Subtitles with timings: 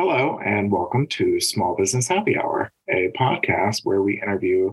[0.00, 4.72] Hello, and welcome to Small Business Happy Hour, a podcast where we interview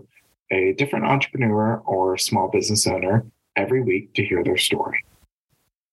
[0.52, 3.26] a different entrepreneur or small business owner
[3.56, 5.04] every week to hear their story.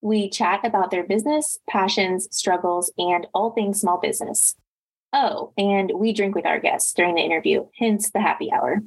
[0.02, 4.54] We chat about their business, passions, struggles, and all things small business.
[5.14, 8.84] Oh, and we drink with our guests during the interview, hence the happy hour.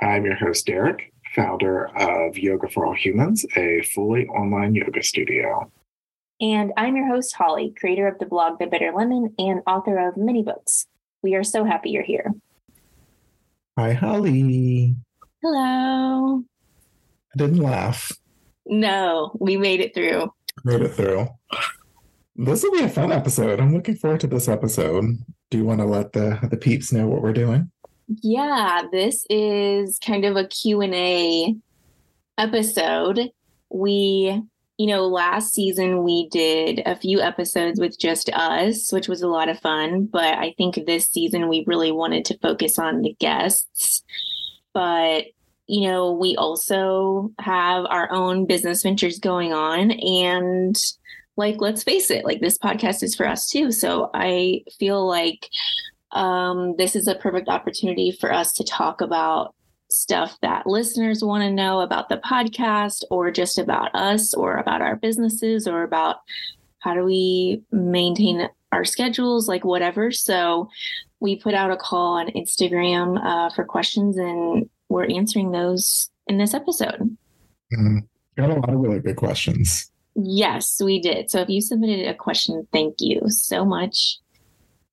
[0.00, 5.70] I'm your host, Derek, founder of Yoga for All Humans, a fully online yoga studio.
[6.40, 10.16] And I'm your host, Holly, creator of the blog The Bitter Lemon and author of
[10.16, 10.86] many books.
[11.22, 12.32] We are so happy you're here.
[13.78, 14.96] Hi, Holly.
[15.42, 16.42] Hello.
[17.34, 18.12] I didn't laugh.
[18.66, 20.32] No, we made it through.
[20.64, 21.28] Made it through.
[22.36, 23.60] This will be a fun episode.
[23.60, 25.04] I'm looking forward to this episode.
[25.50, 27.70] Do you want to let the the peeps know what we're doing?
[28.22, 31.54] Yeah, this is kind of a Q&A
[32.36, 33.30] episode.
[33.70, 34.42] We,
[34.76, 39.28] you know, last season we did a few episodes with just us, which was a
[39.28, 43.14] lot of fun, but I think this season we really wanted to focus on the
[43.20, 44.02] guests.
[44.72, 45.26] But
[45.66, 49.92] you know, we also have our own business ventures going on.
[49.92, 50.76] And
[51.36, 53.72] like, let's face it, like this podcast is for us too.
[53.72, 55.48] So I feel like
[56.12, 59.54] um, this is a perfect opportunity for us to talk about
[59.94, 64.82] stuff that listeners want to know about the podcast or just about us or about
[64.82, 66.16] our businesses or about
[66.80, 70.10] how do we maintain our schedules, like whatever.
[70.10, 70.68] So
[71.20, 76.38] we put out a call on Instagram uh, for questions and we're answering those in
[76.38, 77.16] this episode.
[77.72, 77.98] Mm-hmm.
[78.36, 79.90] Got a lot of really good questions.
[80.16, 81.30] Yes, we did.
[81.30, 84.18] So if you submitted a question, thank you so much.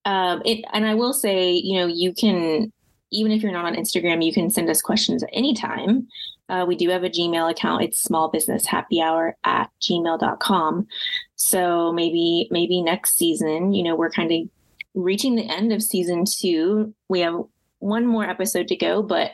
[0.06, 2.72] Um, it, and I will say, you know, you can,
[3.12, 6.08] even if you're not on Instagram, you can send us questions at any time.
[6.50, 7.84] Uh, we do have a Gmail account.
[7.84, 10.88] It's smallbusinesshappyhour at gmail.com.
[11.36, 14.50] So maybe, maybe next season, you know, we're kind of
[14.94, 16.94] reaching the end of season two.
[17.08, 17.42] We have
[17.80, 19.32] one more episode to go, but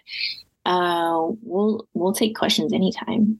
[0.66, 3.40] uh, we'll we'll take questions anytime.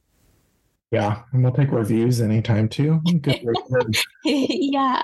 [0.90, 3.00] Yeah, and we'll take reviews anytime too.
[3.20, 3.44] Good
[4.24, 5.02] yeah.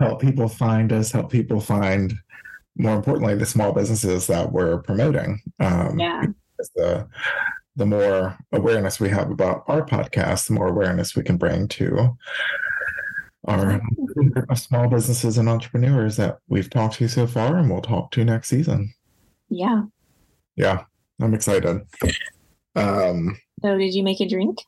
[0.00, 1.12] Help people find us.
[1.12, 2.14] Help people find,
[2.78, 5.40] more importantly, the small businesses that we're promoting.
[5.60, 6.24] Um, yeah.
[6.74, 7.06] The
[7.76, 12.16] the more awareness we have about our podcast, the more awareness we can bring to
[13.46, 13.80] our
[14.54, 18.48] small businesses and entrepreneurs that we've talked to so far and we'll talk to next
[18.48, 18.92] season.
[19.48, 19.82] Yeah.
[20.56, 20.84] Yeah.
[21.20, 21.80] I'm excited.
[22.74, 24.58] Um, so, did you make a drink?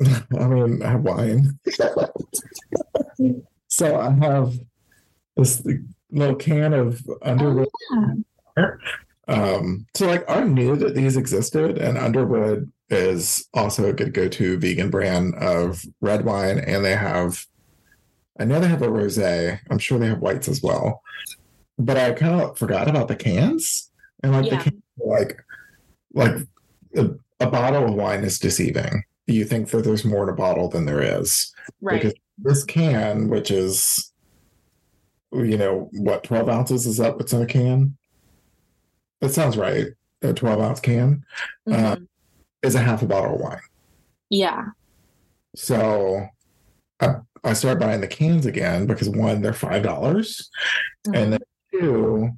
[0.38, 1.58] I mean, I have wine.
[3.68, 4.58] so, I have
[5.36, 5.62] this
[6.12, 7.68] little can of Underwood.
[7.92, 8.14] Oh,
[8.56, 8.70] yeah.
[9.28, 14.28] um, so, like, I knew that these existed, and Underwood is also a good go
[14.28, 17.46] to vegan brand of red wine, and they have,
[18.38, 19.18] I know they have a rose.
[19.18, 21.02] I'm sure they have whites as well.
[21.78, 23.90] But I kind of forgot about the cans.
[24.22, 24.58] And like yeah.
[24.58, 25.42] the cans, like
[26.12, 26.34] like
[26.96, 29.04] a, a, bottle of wine is deceiving.
[29.26, 31.52] You think that there's more in a bottle than there is.
[31.80, 32.02] Right.
[32.02, 34.09] Because this can, which is,
[35.32, 36.86] you know, what, 12 ounces?
[36.86, 37.96] Is that what's in a can?
[39.20, 39.88] That sounds right.
[40.22, 41.24] A 12 ounce can
[41.68, 41.84] uh, mm-hmm.
[41.84, 41.96] uh,
[42.62, 43.60] is a half a bottle of wine.
[44.28, 44.66] Yeah.
[45.56, 46.26] So
[47.00, 49.82] I, I start buying the cans again because one, they're $5.
[49.82, 50.50] dollars
[51.06, 51.14] mm-hmm.
[51.14, 51.40] And then
[51.72, 52.30] two,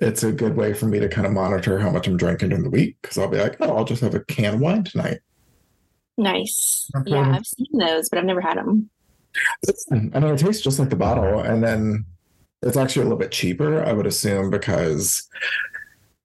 [0.00, 2.64] it's a good way for me to kind of monitor how much I'm drinking during
[2.64, 5.20] the week because I'll be like, oh, I'll just have a can of wine tonight.
[6.16, 6.90] Nice.
[7.06, 8.90] Yeah, I've seen those, but I've never had them.
[9.90, 12.04] I mean, it tastes just like the bottle, and then
[12.64, 15.28] it's actually a little bit cheaper, I would assume, because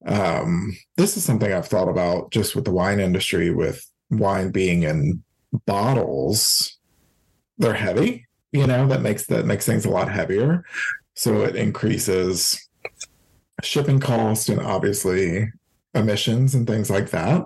[0.05, 4.83] um, this is something I've thought about just with the wine industry, with wine being
[4.83, 5.23] in
[5.65, 6.77] bottles.
[7.57, 10.63] They're heavy, you know, that makes that makes things a lot heavier.
[11.15, 12.69] So it increases
[13.61, 15.51] shipping cost and obviously
[15.93, 17.41] emissions and things like that.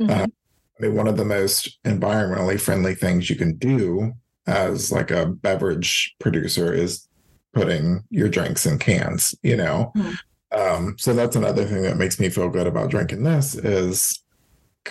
[0.00, 0.10] Mm-hmm.
[0.10, 4.12] Uh, I mean, one of the most environmentally friendly things you can do
[4.46, 7.08] as like a beverage producer is
[7.54, 9.92] putting your drinks in cans, you know?
[9.96, 10.12] Mm-hmm.
[10.58, 14.22] Um, so that's another thing that makes me feel good about drinking this is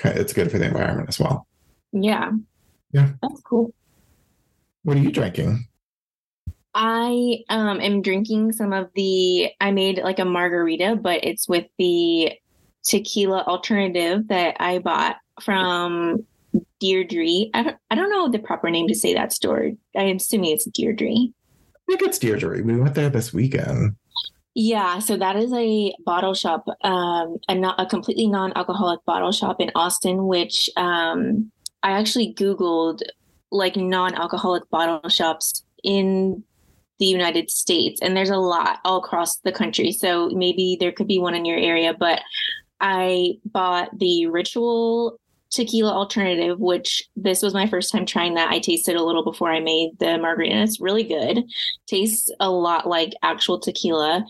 [0.04, 1.48] it's good for the environment as well.
[1.92, 2.32] Yeah.
[2.92, 3.12] Yeah.
[3.22, 3.74] That's cool.
[4.84, 5.68] What are you drinking?
[6.74, 9.52] I um, am drinking some of the.
[9.62, 12.34] I made like a margarita, but it's with the
[12.84, 16.26] tequila alternative that I bought from
[16.80, 17.50] Deirdre.
[17.54, 19.72] I don't, I don't know the proper name to say that store.
[19.96, 21.14] I'm assuming it's Deirdre.
[21.94, 22.64] Think it's Deirdre.
[22.64, 23.98] We went there this weekend.
[24.56, 29.58] Yeah, so that is a bottle shop, um, a not a completely non-alcoholic bottle shop
[29.62, 31.52] in Austin, which um,
[31.84, 33.02] I actually Googled
[33.52, 36.44] like non-alcoholic bottle shops in
[36.98, 39.92] the United States, and there's a lot all across the country.
[39.92, 42.22] So maybe there could be one in your area, but
[42.82, 45.20] I bought the Ritual
[45.54, 48.52] tequila alternative, which this was my first time trying that.
[48.52, 51.44] I tasted a little before I made the margarita, it's really good.
[51.88, 54.26] Tastes a lot like actual tequila.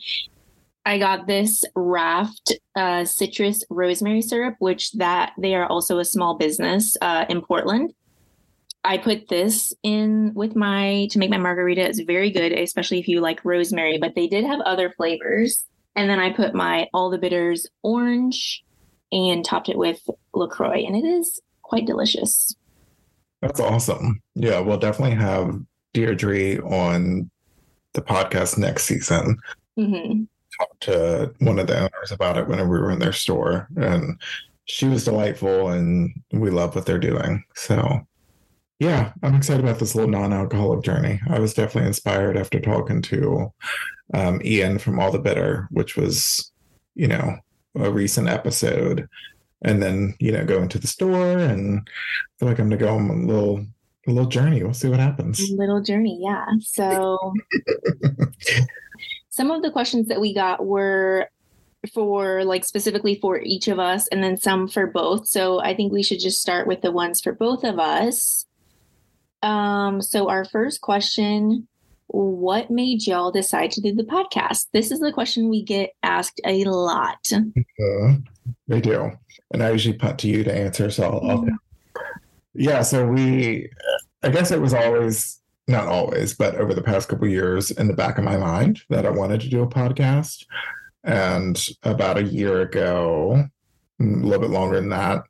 [0.86, 6.38] I got this Raft uh, citrus rosemary syrup, which that they are also a small
[6.38, 7.94] business uh, in Portland.
[8.84, 11.88] I put this in with my to make my margarita.
[11.88, 13.98] It's very good, especially if you like rosemary.
[13.98, 15.64] But they did have other flavors,
[15.96, 18.66] and then I put my all the bitters orange
[19.14, 22.56] and topped it with LaCroix, and it is quite delicious.
[23.42, 24.22] That's awesome.
[24.36, 25.60] Yeah, we'll definitely have
[25.94, 27.30] Deirdre on
[27.94, 29.38] the podcast next season.
[29.78, 30.24] Mm-hmm.
[30.58, 34.20] Talk to one of the owners about it whenever we were in their store, and
[34.66, 37.44] she was delightful, and we love what they're doing.
[37.54, 38.08] So,
[38.80, 41.20] yeah, I'm excited about this little non-alcoholic journey.
[41.30, 43.54] I was definitely inspired after talking to
[44.14, 46.52] um, Ian from All the Bitter, which was,
[46.96, 47.38] you know,
[47.76, 49.08] a recent episode
[49.64, 52.96] and then you know go into the store and I feel like I'm gonna go
[52.96, 53.66] on a little
[54.06, 54.62] a little journey.
[54.62, 55.40] We'll see what happens.
[55.50, 56.46] A little journey, yeah.
[56.60, 57.34] So
[59.30, 61.30] some of the questions that we got were
[61.94, 65.28] for like specifically for each of us and then some for both.
[65.28, 68.46] So I think we should just start with the ones for both of us.
[69.42, 71.68] Um so our first question
[72.14, 74.68] what made y'all decide to do the podcast?
[74.72, 77.28] This is the question we get asked a lot.
[77.34, 78.14] Uh,
[78.68, 79.12] they do.
[79.52, 80.92] And I usually punt to you to answer.
[80.92, 81.56] So I'll, I'll, mm-hmm.
[82.54, 82.84] yeah.
[82.84, 83.68] So we,
[84.22, 87.96] I guess it was always, not always, but over the past couple years in the
[87.96, 90.46] back of my mind that I wanted to do a podcast.
[91.04, 93.50] And about a year ago,
[94.00, 95.24] a little bit longer than that,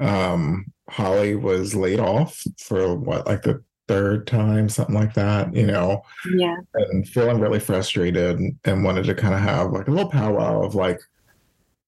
[0.00, 5.66] um, Holly was laid off for what, like the third time, something like that, you
[5.66, 6.00] know?
[6.36, 6.58] Yeah.
[6.74, 10.76] And feeling really frustrated and wanted to kind of have like a little powwow of
[10.76, 11.00] like,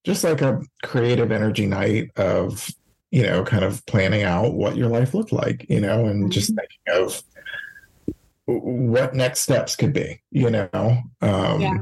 [0.02, 2.68] just like a creative energy night of,
[3.12, 6.30] you know, kind of planning out what your life looked like, you know, and mm-hmm.
[6.30, 7.22] just thinking of
[8.46, 10.98] what next steps could be, you know?
[11.20, 11.78] Um, yeah.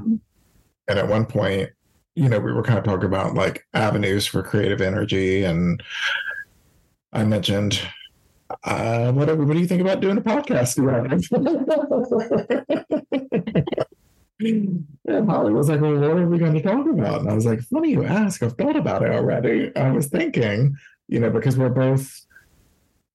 [0.88, 1.70] And at one point,
[2.14, 5.44] you know, we were kind of talking about like avenues for creative energy.
[5.44, 5.82] And
[7.14, 7.80] I mentioned
[8.64, 9.44] uh, whatever.
[9.44, 10.90] What do you think about doing a podcast and
[15.28, 17.20] Holly was like, Well, what are we going to talk about?
[17.20, 18.42] And I was like, Funny you ask.
[18.42, 19.74] I've thought about it already.
[19.76, 20.76] I was thinking,
[21.08, 22.24] you know, because we're both,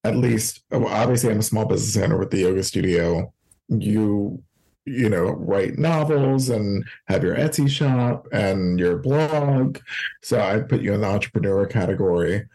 [0.03, 3.33] at least, well, obviously, I'm a small business owner with the yoga studio.
[3.69, 4.43] You,
[4.85, 9.79] you know, write novels and have your Etsy shop and your blog.
[10.21, 12.45] So I put you in the entrepreneur category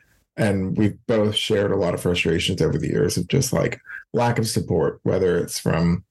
[0.41, 3.81] and we've both shared a lot of frustrations over the years of just like
[4.13, 6.03] lack of support whether it's from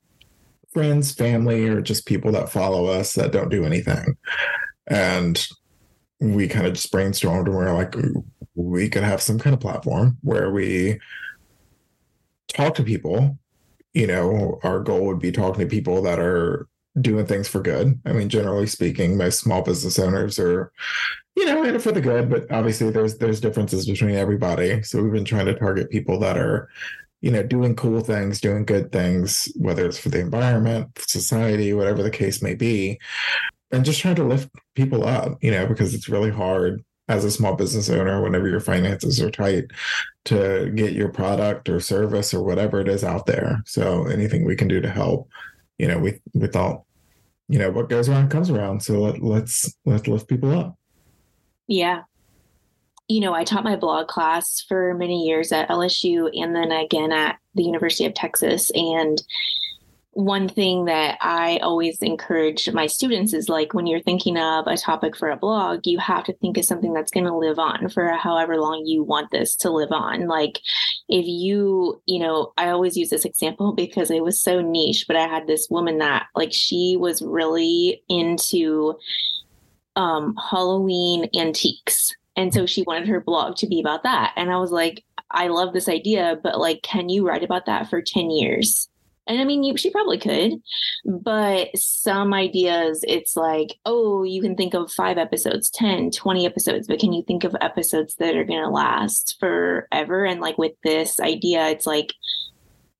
[0.71, 4.15] friends family or just people that follow us that don't do anything.
[4.87, 5.45] And
[6.19, 7.95] we kind of just brainstormed and we are like
[8.55, 10.99] we could have some kind of platform where we
[12.49, 13.37] talk to people.
[13.93, 16.67] You know our goal would be talking to people that are
[17.01, 17.99] doing things for good.
[18.05, 20.71] I mean generally speaking most small business owners are
[21.39, 24.83] you know, it for the good, but obviously there's there's differences between everybody.
[24.83, 26.67] So we've been trying to target people that are,
[27.21, 32.03] you know, doing cool things, doing good things, whether it's for the environment, society, whatever
[32.03, 32.99] the case may be,
[33.71, 37.31] and just trying to lift people up, you know, because it's really hard as a
[37.31, 39.71] small business owner whenever your finances are tight
[40.25, 43.61] to get your product or service or whatever it is out there.
[43.65, 45.29] So anything we can do to help,
[45.77, 46.83] you know, we we thought,
[47.47, 48.83] you know, what goes around comes around.
[48.83, 50.78] So let, let's let's lift people up.
[51.69, 52.01] Yeah.
[53.07, 57.11] You know, I taught my blog class for many years at LSU and then again
[57.11, 58.71] at the University of Texas.
[58.73, 59.21] And
[60.11, 64.77] one thing that I always encourage my students is like when you're thinking of a
[64.77, 67.89] topic for a blog, you have to think of something that's going to live on
[67.89, 70.27] for however long you want this to live on.
[70.27, 70.59] Like
[71.07, 75.15] if you, you know, I always use this example because it was so niche, but
[75.15, 78.95] I had this woman that like she was really into
[79.99, 82.15] um, Halloween antiques.
[82.37, 84.31] And so she wanted her blog to be about that.
[84.37, 87.89] And I was like, I love this idea, but like, can you write about that
[87.89, 88.89] for 10 years?
[89.27, 90.53] And I mean, you, she probably could,
[91.05, 96.87] but some ideas, it's like, oh, you can think of five episodes, 10, 20 episodes,
[96.87, 100.25] but can you think of episodes that are going to last forever?
[100.25, 102.13] And like with this idea, it's like,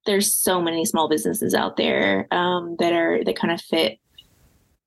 [0.06, 4.00] there's so many small businesses out there um, that are that kind of fit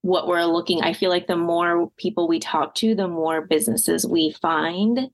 [0.02, 4.06] what we're looking i feel like the more people we talk to the more businesses
[4.06, 5.10] we find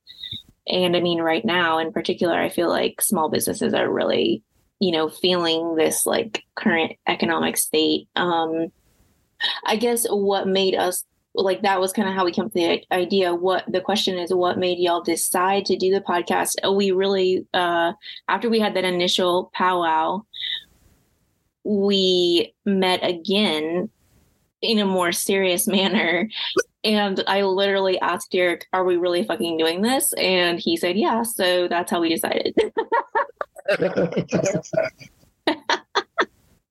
[0.66, 4.42] and i mean right now in particular i feel like small businesses are really
[4.80, 8.08] you know, feeling this like current economic state.
[8.16, 8.68] Um,
[9.64, 11.04] I guess what made us
[11.34, 13.34] like that was kind of how we came to the idea.
[13.34, 16.54] What the question is, what made y'all decide to do the podcast?
[16.64, 17.92] Uh, we really, uh,
[18.28, 20.24] after we had that initial powwow,
[21.64, 23.90] we met again
[24.62, 26.28] in a more serious manner.
[26.84, 30.12] And I literally asked Derek, Are we really fucking doing this?
[30.14, 31.22] And he said, Yeah.
[31.22, 32.54] So that's how we decided.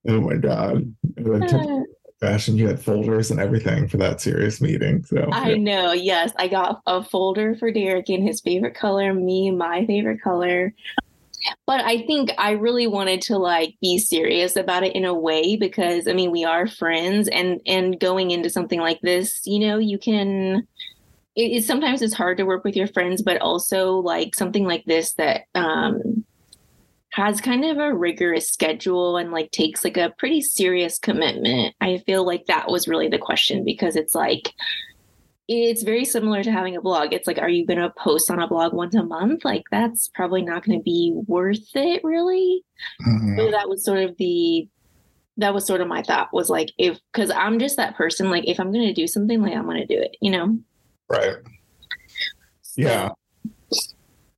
[0.07, 0.95] oh my God.
[2.19, 5.03] fashion, you had folders and everything for that serious meeting.
[5.03, 5.57] So I yeah.
[5.57, 5.91] know.
[5.91, 6.31] Yes.
[6.37, 10.73] I got a folder for Derek in his favorite color, me, my favorite color
[11.65, 15.55] but I think I really wanted to like be serious about it in a way
[15.55, 19.77] because I mean we are friends and and going into something like this, you know,
[19.77, 20.67] you can
[21.35, 24.85] it, it sometimes it's hard to work with your friends, but also like something like
[24.85, 26.25] this that um
[27.11, 31.73] has kind of a rigorous schedule and like takes like a pretty serious commitment.
[31.81, 34.53] I feel like that was really the question because it's like
[35.47, 37.13] it's very similar to having a blog.
[37.13, 39.45] It's like, are you going to post on a blog once a month?
[39.45, 42.65] Like, that's probably not going to be worth it, really.
[43.07, 43.37] Mm-hmm.
[43.37, 44.67] So that was sort of the,
[45.37, 48.45] that was sort of my thought was like, if, because I'm just that person, like,
[48.45, 50.59] if I'm going to do something, like, I'm going to do it, you know?
[51.09, 51.37] Right.
[52.61, 53.09] So, yeah.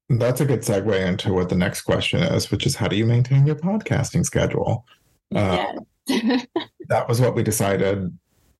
[0.09, 3.05] That's a good segue into what the next question is, which is how do you
[3.05, 4.85] maintain your podcasting schedule?
[5.33, 5.65] Uh,
[6.07, 8.15] that was what we decided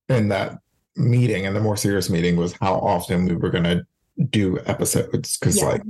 [0.10, 0.60] in that
[0.96, 3.86] meeting and the more serious meeting was how often we were going to
[4.30, 5.38] do episodes.
[5.38, 5.66] Because yeah.
[5.66, 5.82] like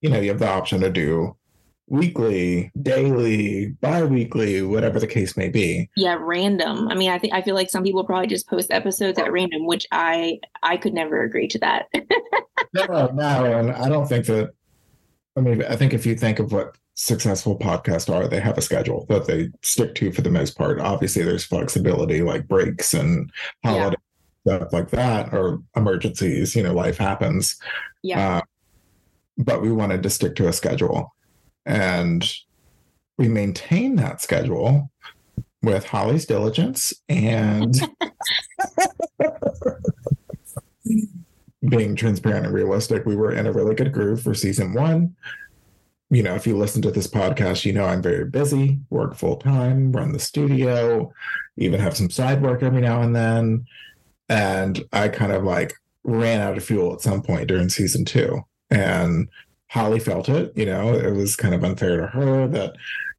[0.00, 1.34] you know you have the option to do
[1.90, 5.88] weekly daily bi-weekly whatever the case may be.
[5.96, 6.88] Yeah random.
[6.88, 9.66] I mean i think i feel like some people probably just post episodes at random
[9.66, 11.86] which i i could never agree to that.
[12.74, 14.50] No no and i don't think that
[15.36, 18.60] i mean i think if you think of what successful podcasts are they have a
[18.60, 20.80] schedule that they stick to for the most part.
[20.80, 23.30] Obviously there's flexibility like breaks and
[23.64, 23.96] holiday
[24.48, 27.56] stuff like that or emergencies you know life happens.
[28.02, 28.38] Yeah.
[28.38, 28.40] Uh,
[29.36, 31.14] but we wanted to stick to a schedule.
[31.66, 32.28] And
[33.18, 34.90] we maintain that schedule
[35.60, 37.74] with holly's diligence and
[41.68, 45.16] being transparent and realistic we were in a really good groove for season one.
[46.10, 49.36] You know if you listen to this podcast you know i'm very busy work full
[49.36, 51.12] time run the studio
[51.58, 53.66] even have some side work every now and then
[54.28, 58.42] and I kind of like ran out of fuel at some point during season two.
[58.70, 59.28] And
[59.68, 62.76] Holly felt it, you know, it was kind of unfair to her that,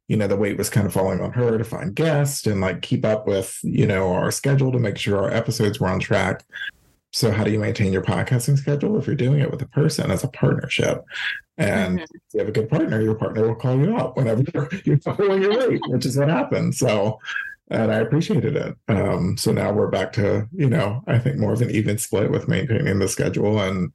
[0.08, 2.82] you know, the weight was kind of falling on her to find guests and like
[2.82, 6.44] keep up with, you know, our schedule to make sure our episodes were on track.
[7.12, 10.10] So how do you maintain your podcasting schedule if you're doing it with a person
[10.10, 11.04] as a partnership?
[11.58, 12.04] And mm-hmm.
[12.04, 14.98] if you have a good partner, your partner will call you out whenever you're, you're
[14.98, 16.74] following your weight, which is what happened.
[16.74, 17.18] So
[17.70, 18.76] and I appreciated it.
[18.88, 22.30] Um, so now we're back to you know I think more of an even split
[22.30, 23.92] with maintaining the schedule and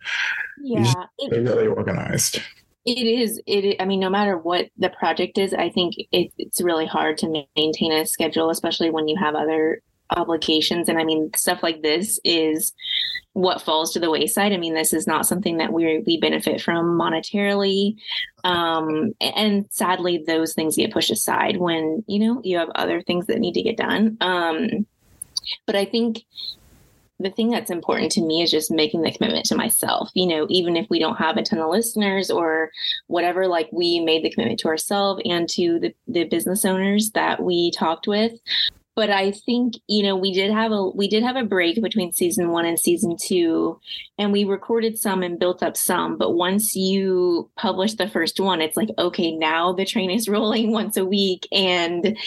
[0.61, 2.41] yeah, it, really organized.
[2.85, 3.41] It is.
[3.47, 3.81] It.
[3.81, 7.45] I mean, no matter what the project is, I think it, it's really hard to
[7.55, 10.89] maintain a schedule, especially when you have other obligations.
[10.89, 12.73] And I mean, stuff like this is
[13.33, 14.53] what falls to the wayside.
[14.53, 17.95] I mean, this is not something that we we benefit from monetarily,
[18.45, 23.27] um, and sadly, those things get pushed aside when you know you have other things
[23.27, 24.17] that need to get done.
[24.21, 24.85] Um,
[25.65, 26.23] but I think
[27.19, 30.09] the thing that's important to me is just making the commitment to myself.
[30.13, 32.71] You know, even if we don't have a ton of listeners or
[33.07, 37.41] whatever, like we made the commitment to ourselves and to the, the business owners that
[37.41, 38.33] we talked with
[38.95, 42.13] but I think you know we did have a we did have a break between
[42.13, 43.79] season one and season two,
[44.17, 46.17] and we recorded some and built up some.
[46.17, 50.71] But once you publish the first one, it's like okay, now the train is rolling
[50.71, 52.17] once a week, and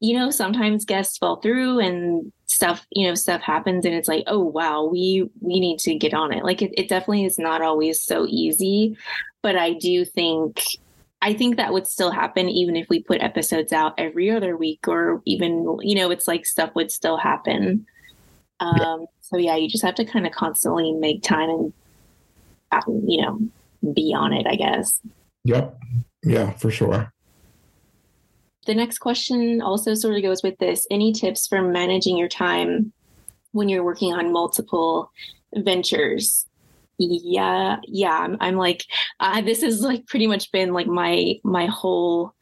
[0.00, 4.24] you know sometimes guests fall through and stuff you know stuff happens and it's like
[4.26, 6.44] oh wow we we need to get on it.
[6.44, 8.96] Like it, it definitely is not always so easy.
[9.42, 10.62] But i do think
[11.22, 14.86] I think that would still happen even if we put episodes out every other week
[14.86, 17.86] or even, you know, it's like stuff would still happen.
[18.60, 19.06] Um.
[19.32, 21.72] So, yeah, you just have to kind of constantly make time and,
[22.70, 23.40] um, you know,
[23.94, 25.00] be on it, I guess.
[25.44, 25.78] Yep.
[26.22, 27.10] Yeah, for sure.
[28.66, 32.92] The next question also sort of goes with this Any tips for managing your time
[33.52, 35.10] when you're working on multiple
[35.54, 36.46] ventures?
[37.06, 38.84] Yeah yeah i'm, I'm like
[39.20, 42.34] uh, this has like pretty much been like my my whole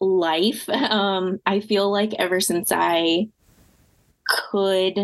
[0.00, 3.28] life um i feel like ever since i
[4.26, 4.98] could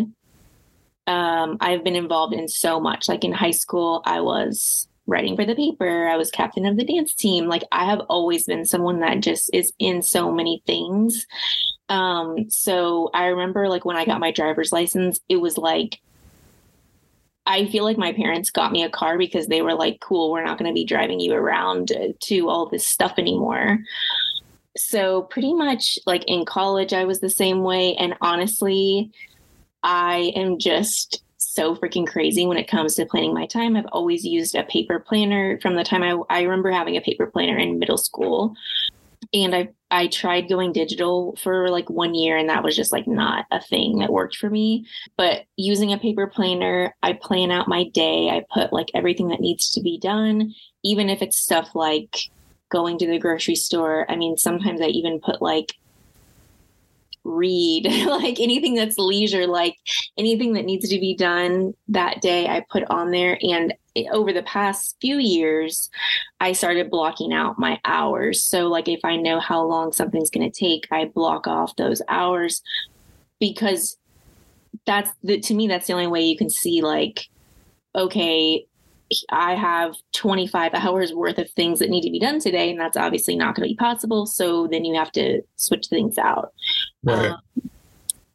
[1.06, 5.44] um i've been involved in so much like in high school i was writing for
[5.44, 6.08] the paper.
[6.08, 7.46] I was captain of the dance team.
[7.46, 11.26] Like I have always been someone that just is in so many things.
[11.88, 16.00] Um, so I remember like when I got my driver's license, it was like
[17.46, 20.44] I feel like my parents got me a car because they were like, cool, we're
[20.44, 23.78] not going to be driving you around to all this stuff anymore.
[24.76, 27.94] So, pretty much like in college, I was the same way.
[27.96, 29.10] And honestly,
[29.82, 33.76] I am just so freaking crazy when it comes to planning my time.
[33.76, 37.26] I've always used a paper planner from the time I, I remember having a paper
[37.26, 38.54] planner in middle school.
[39.34, 43.06] And I I tried going digital for like one year and that was just like
[43.06, 44.86] not a thing that worked for me.
[45.18, 48.30] But using a paper planner, I plan out my day.
[48.30, 52.16] I put like everything that needs to be done, even if it's stuff like
[52.70, 54.10] going to the grocery store.
[54.10, 55.74] I mean, sometimes I even put like
[57.24, 59.76] read, like anything that's leisure, like
[60.18, 63.38] anything that needs to be done that day, I put on there.
[63.42, 63.74] And
[64.10, 65.90] over the past few years,
[66.40, 68.42] I started blocking out my hours.
[68.42, 72.00] So, like, if I know how long something's going to take, I block off those
[72.08, 72.62] hours
[73.38, 73.96] because
[74.86, 77.28] that's the, to me, that's the only way you can see, like,
[77.94, 78.66] okay,
[79.30, 82.96] I have 25 hours worth of things that need to be done today, and that's
[82.96, 84.26] obviously not going to be possible.
[84.26, 86.52] So then you have to switch things out.
[87.02, 87.30] Right.
[87.30, 87.70] Um,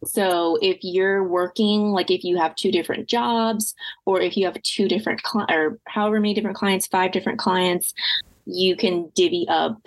[0.05, 4.61] so if you're working, like if you have two different jobs, or if you have
[4.61, 7.93] two different cli- or however many different clients, five different clients,
[8.45, 9.77] you can divvy up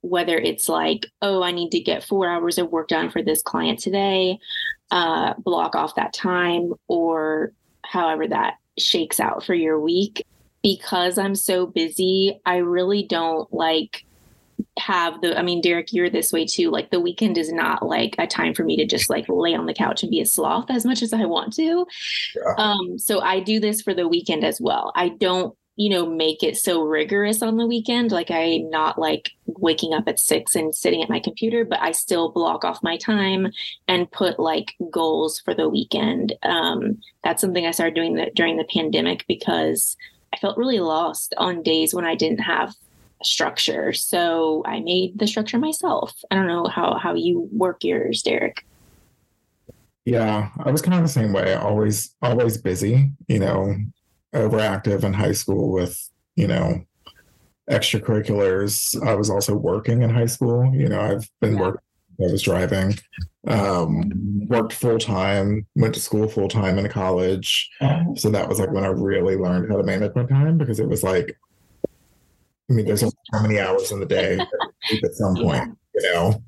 [0.00, 3.42] whether it's like, oh, I need to get four hours of work done for this
[3.42, 4.38] client today,
[4.90, 7.52] uh, block off that time, or
[7.84, 10.24] however that shakes out for your week
[10.62, 14.06] because I'm so busy, I really don't like
[14.78, 18.14] have the I mean Derek you're this way too like the weekend is not like
[18.18, 20.70] a time for me to just like lay on the couch and be a sloth
[20.70, 21.86] as much as I want to.
[22.34, 22.54] Yeah.
[22.56, 24.92] Um so I do this for the weekend as well.
[24.94, 29.30] I don't you know make it so rigorous on the weekend like I'm not like
[29.46, 32.96] waking up at 6 and sitting at my computer but I still block off my
[32.96, 33.48] time
[33.88, 36.34] and put like goals for the weekend.
[36.42, 39.96] Um that's something I started doing the, during the pandemic because
[40.32, 42.74] I felt really lost on days when I didn't have
[43.22, 43.92] structure.
[43.92, 46.14] So I made the structure myself.
[46.30, 48.66] I don't know how how you work yours, Derek.
[50.04, 51.54] Yeah, I was kind of the same way.
[51.54, 53.74] Always always busy, you know,
[54.34, 55.98] overactive in high school with,
[56.36, 56.84] you know,
[57.70, 59.00] extracurriculars.
[59.04, 60.72] I was also working in high school.
[60.74, 61.60] You know, I've been yeah.
[61.60, 61.80] working
[62.20, 62.98] I was driving.
[63.46, 67.68] Um, worked full time, went to school full time in college.
[68.16, 70.88] So that was like when I really learned how to manage my time because it
[70.88, 71.36] was like,
[72.68, 76.42] I mean, there's only so many hours in the day at some point, you know.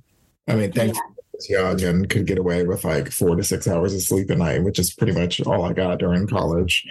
[0.49, 1.05] I mean, thankfully,
[1.49, 1.77] yeah.
[1.77, 4.65] Young and could get away with like four to six hours of sleep a night,
[4.65, 6.85] which is pretty much all I got during college.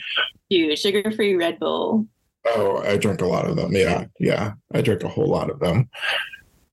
[0.49, 2.07] Dude, sugar free Red Bull.
[2.45, 3.73] Oh, I drink a lot of them.
[3.73, 5.89] Yeah, yeah, I drink a whole lot of them.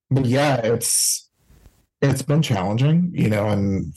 [0.08, 1.23] But yeah, it's
[2.10, 3.92] it's been challenging, you know, and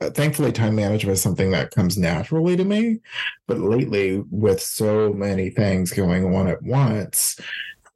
[0.00, 3.00] thankfully time management is something that comes naturally to me.
[3.46, 7.38] But lately, with so many things going on at once,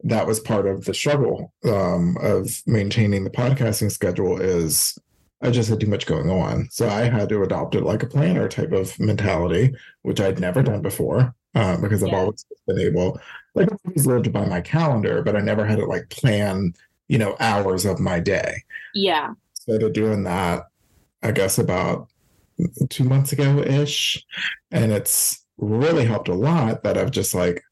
[0.03, 4.99] that was part of the struggle um, of maintaining the podcasting schedule is
[5.41, 6.69] I just had too much going on.
[6.71, 10.63] So I had to adopt it like a planner type of mentality, which I'd never
[10.63, 12.19] done before uh, because I've yeah.
[12.19, 13.21] always been able,
[13.55, 16.75] like, I've always lived by my calendar, but I never had to like plan
[17.09, 18.63] you know, hours of my day.
[18.95, 19.35] Yeah.
[19.55, 20.65] Started doing that,
[21.23, 22.09] I guess, about
[22.89, 24.25] two months ago ish.
[24.71, 27.63] And it's really helped a lot that I've just like,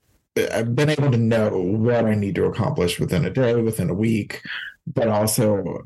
[0.52, 3.94] I've been able to know what I need to accomplish within a day, within a
[3.94, 4.42] week,
[4.86, 5.84] but also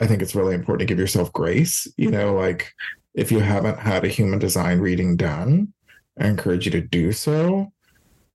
[0.00, 1.86] I think it's really important to give yourself grace.
[1.96, 2.72] You know, like
[3.14, 5.72] if you haven't had a human design reading done,
[6.18, 7.72] I encourage you to do so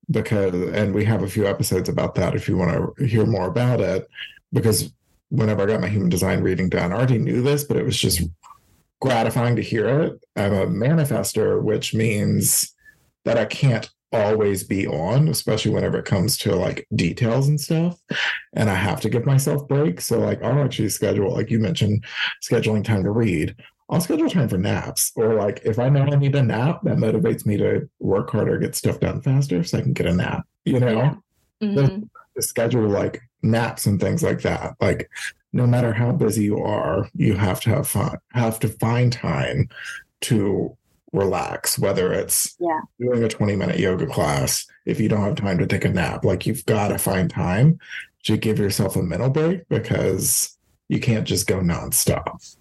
[0.10, 3.48] because, and we have a few episodes about that if you want to hear more
[3.48, 4.08] about it
[4.54, 4.94] because
[5.30, 7.98] whenever I got my human design reading done, I already knew this, but it was
[7.98, 8.22] just
[9.02, 10.26] gratifying to hear it.
[10.36, 12.74] I'm a manifester, which means
[13.26, 18.00] that I can't always be on, especially whenever it comes to like details and stuff.
[18.54, 20.06] And I have to give myself breaks.
[20.06, 22.06] So like I'll actually schedule, like you mentioned,
[22.42, 23.56] scheduling time to read.
[23.90, 25.12] I'll schedule time for naps.
[25.16, 28.58] Or like if I know I need a nap, that motivates me to work harder,
[28.58, 31.22] get stuff done faster so I can get a nap, you know?
[31.62, 32.04] Mm-hmm.
[32.36, 34.76] To schedule like naps and things like that.
[34.80, 35.10] Like
[35.54, 39.69] no matter how busy you are, you have to have fun, have to find time
[40.21, 40.76] to
[41.13, 42.82] relax, whether it's yeah.
[43.00, 46.26] doing a 20 minute yoga class, if you don't have time to take a nap,
[46.26, 47.80] like you've got to find time
[48.23, 50.58] to give yourself a mental break because
[50.89, 52.56] you can't just go nonstop.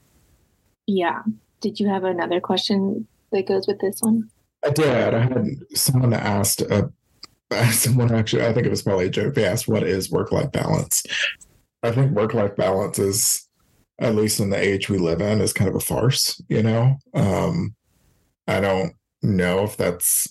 [0.86, 1.22] Yeah.
[1.60, 4.30] Did you have another question that goes with this one?
[4.64, 5.14] I did.
[5.14, 6.88] I had someone asked uh,
[7.70, 9.35] someone actually, I think it was probably a joke.
[9.35, 11.02] They asked, "What is work-life balance?"
[11.82, 13.48] I think work-life balance is,
[14.00, 16.40] at least in the age we live in, is kind of a farce.
[16.48, 17.74] You know, um,
[18.48, 20.26] I don't know if that's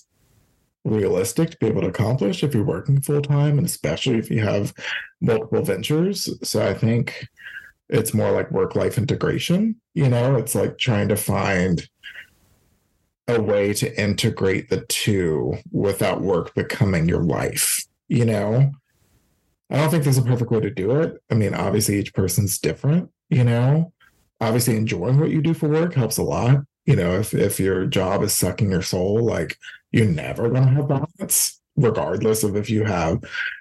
[0.84, 4.42] realistic to be able to accomplish if you're working full time, and especially if you
[4.42, 4.72] have
[5.20, 6.28] multiple ventures.
[6.42, 7.26] So I think
[7.88, 9.80] it's more like work-life integration.
[9.94, 11.86] You know, it's like trying to find
[13.28, 18.70] a way to integrate the two without work becoming your life, you know?
[19.70, 21.20] I don't think there's a perfect way to do it.
[21.30, 23.92] I mean, obviously, each person's different, you know?
[24.40, 26.58] Obviously, enjoying what you do for work helps a lot.
[26.84, 29.58] You know, if, if your job is sucking your soul, like
[29.90, 33.18] you're never going to have balance, regardless of if you have,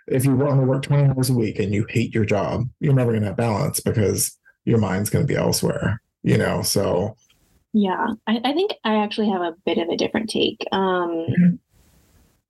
[0.07, 2.93] if you want to work 20 hours a week and you hate your job, you're
[2.93, 6.61] never going to have balance because your mind's going to be elsewhere, you know?
[6.61, 7.15] So,
[7.75, 10.65] yeah, I, I, think I actually have a bit of a different take.
[10.71, 11.55] Um, mm-hmm.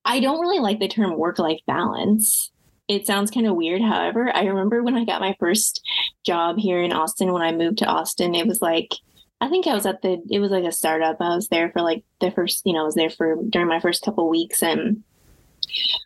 [0.06, 2.52] I don't really like the term work life balance.
[2.88, 3.82] It sounds kind of weird.
[3.82, 5.82] However, I remember when I got my first
[6.24, 8.94] job here in Austin, when I moved to Austin, it was like,
[9.42, 11.18] I think I was at the, it was like a startup.
[11.20, 13.80] I was there for like the first, you know, I was there for during my
[13.80, 15.04] first couple weeks and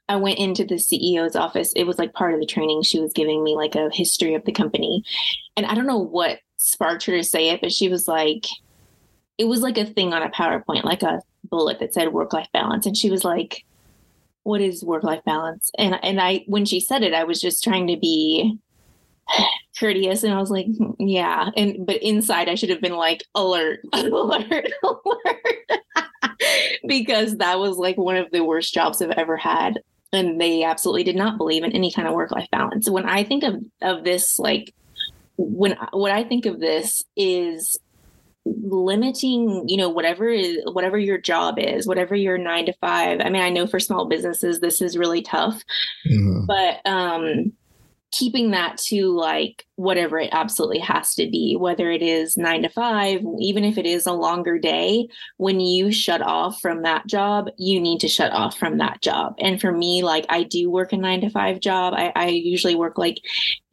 [0.08, 1.73] I went into the CEO's office.
[1.73, 2.84] It was like part of the training.
[2.84, 5.03] She was giving me like a history of the company.
[5.58, 8.45] And I don't know what sparked her to say it, but she was like,
[9.39, 12.49] it was like a thing on a PowerPoint, like a bullet that said work life
[12.52, 12.86] balance.
[12.86, 13.65] And she was like,
[14.43, 15.71] what is work life balance?
[15.78, 18.58] And and I when she said it, I was just trying to be
[19.80, 21.49] courteous and I was like, hmm, yeah.
[21.56, 25.71] And but inside I should have been like alert, alert, alert.
[26.88, 29.80] because that was like one of the worst jobs I've ever had.
[30.12, 32.89] And they absolutely did not believe in any kind of work life balance.
[32.89, 34.73] When I think of of this like
[35.38, 37.80] when what I think of this is
[38.62, 43.29] limiting you know whatever is whatever your job is whatever your nine to five i
[43.29, 45.62] mean i know for small businesses this is really tough
[46.07, 46.45] mm-hmm.
[46.45, 47.51] but um
[48.12, 52.69] keeping that to like whatever it absolutely has to be, whether it is nine to
[52.69, 55.07] five, even if it is a longer day,
[55.38, 59.35] when you shut off from that job, you need to shut off from that job.
[59.39, 61.93] And for me, like I do work a nine to five job.
[61.95, 63.19] I, I usually work like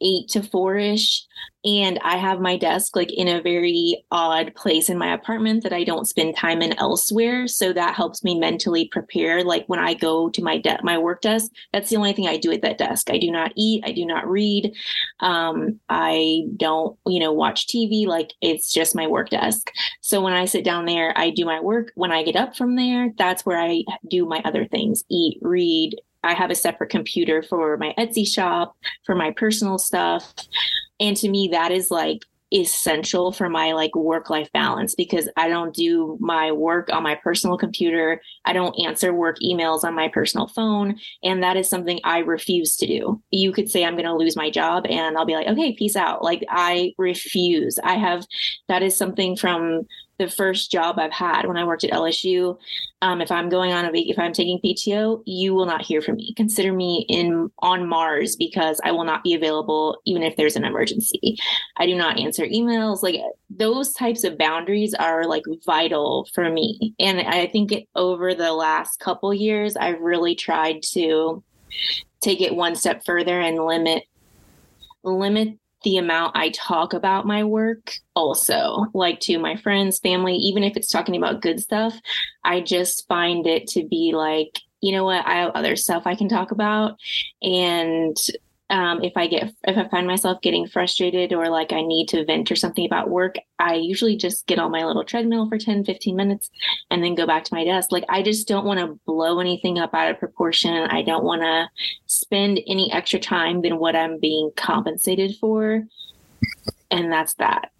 [0.01, 1.25] eight to four ish
[1.65, 5.73] and I have my desk like in a very odd place in my apartment that
[5.73, 7.47] I don't spend time in elsewhere.
[7.47, 9.43] So that helps me mentally prepare.
[9.43, 12.37] Like when I go to my de- my work desk, that's the only thing I
[12.37, 13.09] do at that desk.
[13.09, 13.83] I do not eat.
[13.85, 14.73] I do not read.
[15.19, 18.05] Um, I don't, you know, watch TV.
[18.05, 19.71] Like it's just my work desk.
[20.01, 21.91] So when I sit down there, I do my work.
[21.95, 25.95] When I get up from there, that's where I do my other things: eat, read,
[26.23, 30.33] I have a separate computer for my Etsy shop, for my personal stuff.
[30.99, 32.21] And to me, that is like
[32.53, 37.15] essential for my like work life balance because I don't do my work on my
[37.15, 38.21] personal computer.
[38.45, 40.97] I don't answer work emails on my personal phone.
[41.23, 43.21] And that is something I refuse to do.
[43.31, 45.97] You could say I'm going to lose my job and I'll be like, okay, peace
[45.97, 46.23] out.
[46.23, 47.79] Like I refuse.
[47.83, 48.25] I have,
[48.69, 49.85] that is something from
[50.17, 52.57] the first job I've had when I worked at LSU.
[53.01, 56.01] Um, if I'm going on a week, if I'm taking PTO, you will not hear
[56.01, 56.33] from me.
[56.35, 60.65] Consider me in on Mars because I will not be available even if there's an
[60.65, 61.37] emergency.
[61.77, 63.03] I do not answer emails.
[63.03, 66.95] Like those types of boundaries are like vital for me.
[66.99, 71.43] And I think it, over the last couple years, I've really tried to
[72.21, 74.03] take it one step further and limit
[75.03, 80.61] limit the amount I talk about my work also, like to my friends, family, even
[80.65, 81.97] if it's talking about good stuff,
[82.43, 86.15] I just find it to be like, you know what, I have other stuff I
[86.15, 86.99] can talk about.
[87.41, 88.17] And
[88.69, 92.25] um, if I get if I find myself getting frustrated or like I need to
[92.25, 95.85] vent or something about work, I usually just get on my little treadmill for 10,
[95.85, 96.49] 15 minutes
[96.91, 97.91] and then go back to my desk.
[97.91, 100.73] Like I just don't want to blow anything up out of proportion.
[100.73, 101.69] I don't want to
[102.07, 105.85] spend any extra time than what I'm being compensated for.
[106.91, 107.71] And that's that.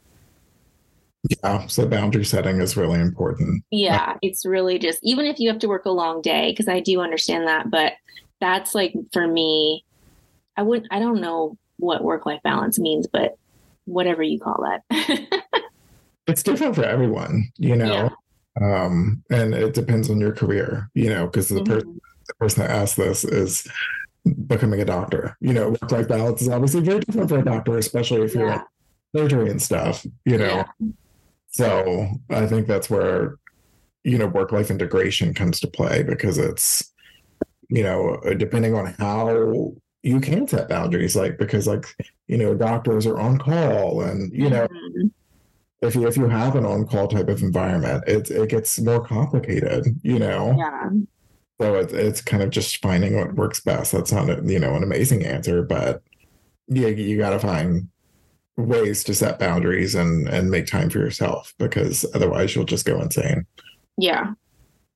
[1.44, 3.64] Yeah, so boundary setting is really important.
[3.72, 6.80] Yeah, it's really just even if you have to work a long day, because I
[6.80, 7.94] do understand that, but
[8.40, 9.84] that's like for me
[10.58, 13.38] I wouldn't, I don't know what work life balance means, but
[13.86, 15.44] whatever you call that.
[16.28, 18.10] it's different for everyone, you know,
[18.60, 18.86] yeah.
[18.86, 21.74] um, and it depends on your career, you know, because the, mm-hmm.
[21.74, 23.68] per- the person that asked this is
[24.48, 25.38] becoming a doctor.
[25.40, 28.48] You know, work life balance is obviously very different for a doctor, especially if you're
[28.48, 28.64] yeah.
[29.16, 30.66] surgery and stuff, you know.
[30.80, 30.90] Yeah.
[31.50, 33.38] So I think that's where,
[34.04, 36.94] you know, work life integration comes to play because it's,
[37.70, 39.74] you know, depending on how
[40.08, 41.86] you can set boundaries like because like
[42.28, 45.08] you know doctors are on call and you know mm-hmm.
[45.82, 49.04] if you if you have an on call type of environment it it gets more
[49.04, 50.90] complicated you know yeah
[51.60, 53.92] So it's it's kind of just finding what works best.
[53.92, 56.04] That's not a, you know an amazing answer, but
[56.68, 57.90] yeah, you got to find
[58.58, 63.02] ways to set boundaries and and make time for yourself because otherwise you'll just go
[63.02, 63.46] insane.
[63.98, 64.34] Yeah.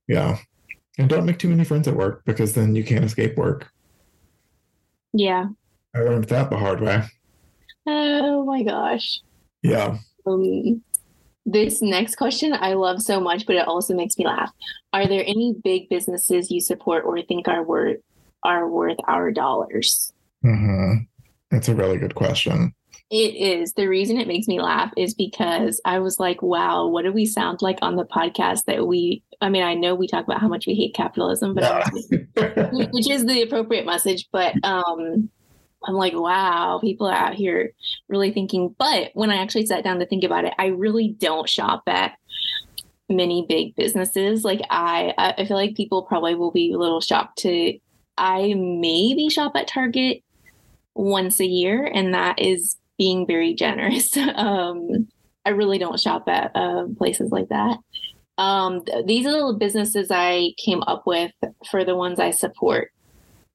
[0.08, 0.38] Yeah.
[0.98, 3.72] And don't make too many friends at work because then you can't escape work.
[5.14, 5.48] Yeah.
[5.96, 7.04] I learned that the hard way.
[7.88, 9.20] Oh my gosh.
[9.62, 9.98] Yeah.
[10.26, 10.82] Um,
[11.46, 14.52] this next question I love so much, but it also makes me laugh.
[14.94, 17.98] Are there any big businesses you support or think are worth
[18.44, 20.14] are worth our dollars?
[20.46, 21.04] Mm-hmm.
[21.50, 22.74] That's a really good question.
[23.12, 23.74] It is.
[23.74, 27.26] The reason it makes me laugh is because I was like, wow, what do we
[27.26, 30.48] sound like on the podcast that we, I mean, I know we talk about how
[30.48, 31.64] much we hate capitalism, but
[32.38, 32.70] yeah.
[32.72, 34.30] which is the appropriate message.
[34.32, 35.30] But um,
[35.84, 37.74] I'm like, wow, people are out here
[38.08, 38.74] really thinking.
[38.80, 42.14] But when I actually sat down to think about it, I really don't shop at
[43.10, 44.46] many big businesses.
[44.46, 47.78] Like I, I feel like people probably will be a little shocked to.
[48.18, 50.24] I maybe shop at Target
[50.96, 54.16] once a year, and that is being very generous.
[54.36, 55.08] um,
[55.44, 57.80] I really don't shop at uh, places like that.
[58.38, 61.32] Um, th- these are the businesses I came up with
[61.72, 62.92] for the ones I support.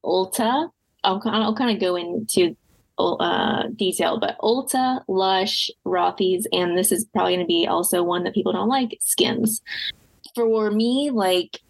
[0.04, 0.68] Ulta,
[1.04, 2.56] I'll, I'll kind of go into
[2.98, 8.24] uh, detail, but Ulta, Lush, Rothy's, and this is probably going to be also one
[8.24, 9.62] that people don't like, Skims.
[10.34, 11.60] For me, like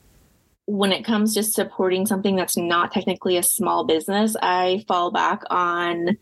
[0.65, 5.43] when it comes to supporting something that's not technically a small business, I fall back
[5.51, 6.17] on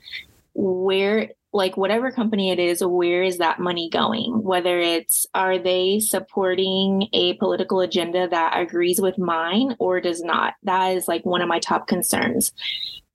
[0.54, 4.42] where like whatever company it is where is that money going?
[4.42, 10.54] Whether it's are they supporting a political agenda that agrees with mine or does not?
[10.64, 12.52] That is like one of my top concerns.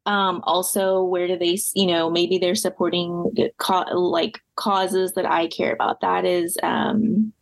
[0.06, 5.48] Um, also where do they you know maybe they're supporting co- like causes that i
[5.48, 6.00] care about.
[6.00, 7.34] That is um,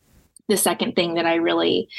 [0.49, 1.89] the second thing that i really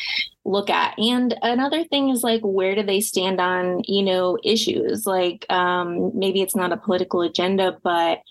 [0.44, 0.98] look at.
[0.98, 5.06] And another thing is like where do they stand on you know issues?
[5.06, 8.22] Like um, maybe it's not a political agenda but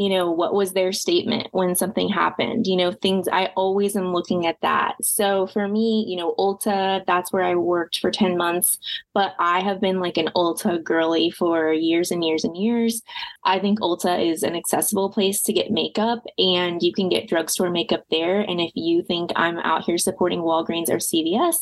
[0.00, 2.66] you know what was their statement when something happened?
[2.66, 4.94] You know things i always am looking at that.
[5.02, 8.78] So for me you know ulta that's where i worked for 10 months
[9.14, 13.02] but i have been like an ulta girly for years and years and years.
[13.44, 17.70] I think ulta is an accessible place to get makeup and you can get drugstore
[17.70, 18.40] makeup there.
[18.40, 21.56] And if you think i'm out here supporting walgreens or cvs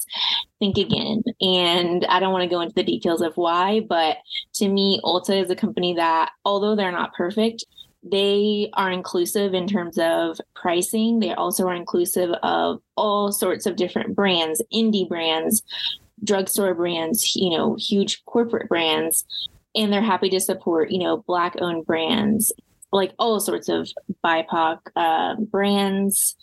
[0.59, 1.23] think again.
[1.41, 4.19] And i don't want to go into the details of why but
[4.55, 7.65] to me ulta is a company that although they're not perfect
[8.11, 11.21] they are inclusive in terms of pricing.
[11.21, 15.63] They also are inclusive of all sorts of different brands, indie brands,
[16.25, 19.25] drugstore brands, you know, huge corporate brands.
[19.75, 22.53] And they're happy to support, you know, black owned brands,
[22.93, 23.89] like all sorts of
[24.25, 26.37] BIPOC uh, brands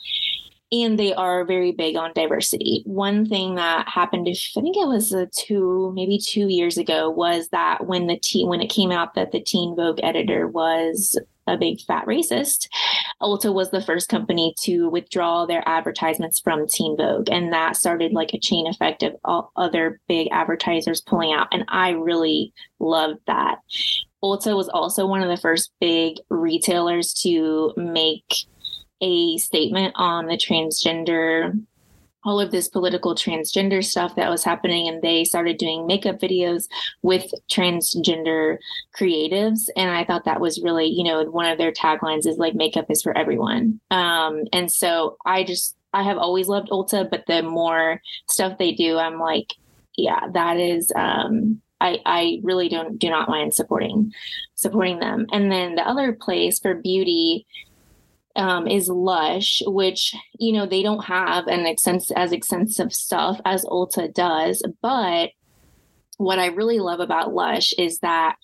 [0.73, 2.81] and they are very big on diversity.
[2.85, 7.85] One thing that happened, I think it was two, maybe two years ago, was that
[7.85, 11.15] when the teen, when it came out that the Teen Vogue editor was
[11.47, 12.67] a big fat racist,
[13.21, 17.29] Ulta was the first company to withdraw their advertisements from Teen Vogue.
[17.29, 21.47] And that started like a chain effect of all other big advertisers pulling out.
[21.51, 23.59] And I really loved that.
[24.23, 28.33] Ulta was also one of the first big retailers to make
[29.01, 31.59] a statement on the transgender
[32.25, 36.67] all of this political transgender stuff that was happening and they started doing makeup videos
[37.01, 38.57] with transgender
[38.97, 39.69] creatives.
[39.75, 42.85] And i thought that was really you know one of their taglines is like makeup
[42.89, 43.79] is for everyone.
[43.91, 48.71] Um, and so i just i have always loved ulta but the more stuff they
[48.71, 49.53] do i'm like
[49.95, 54.13] yeah that is um, I, I really don't do not mind supporting
[54.55, 55.27] supporting them.
[55.31, 57.45] And then the other place for beauty
[58.35, 63.65] um, is Lush, which you know they don't have an extensive as extensive stuff as
[63.65, 65.31] Ulta does, but
[66.17, 68.35] what I really love about Lush is that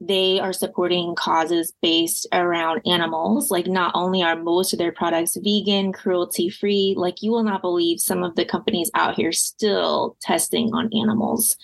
[0.00, 3.50] they are supporting causes based around animals.
[3.50, 7.62] Like, not only are most of their products vegan, cruelty free, like, you will not
[7.62, 11.56] believe some of the companies out here still testing on animals.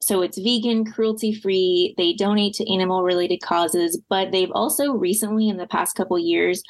[0.00, 1.94] So it's vegan, cruelty free.
[1.96, 6.62] They donate to animal related causes, but they've also recently, in the past couple years,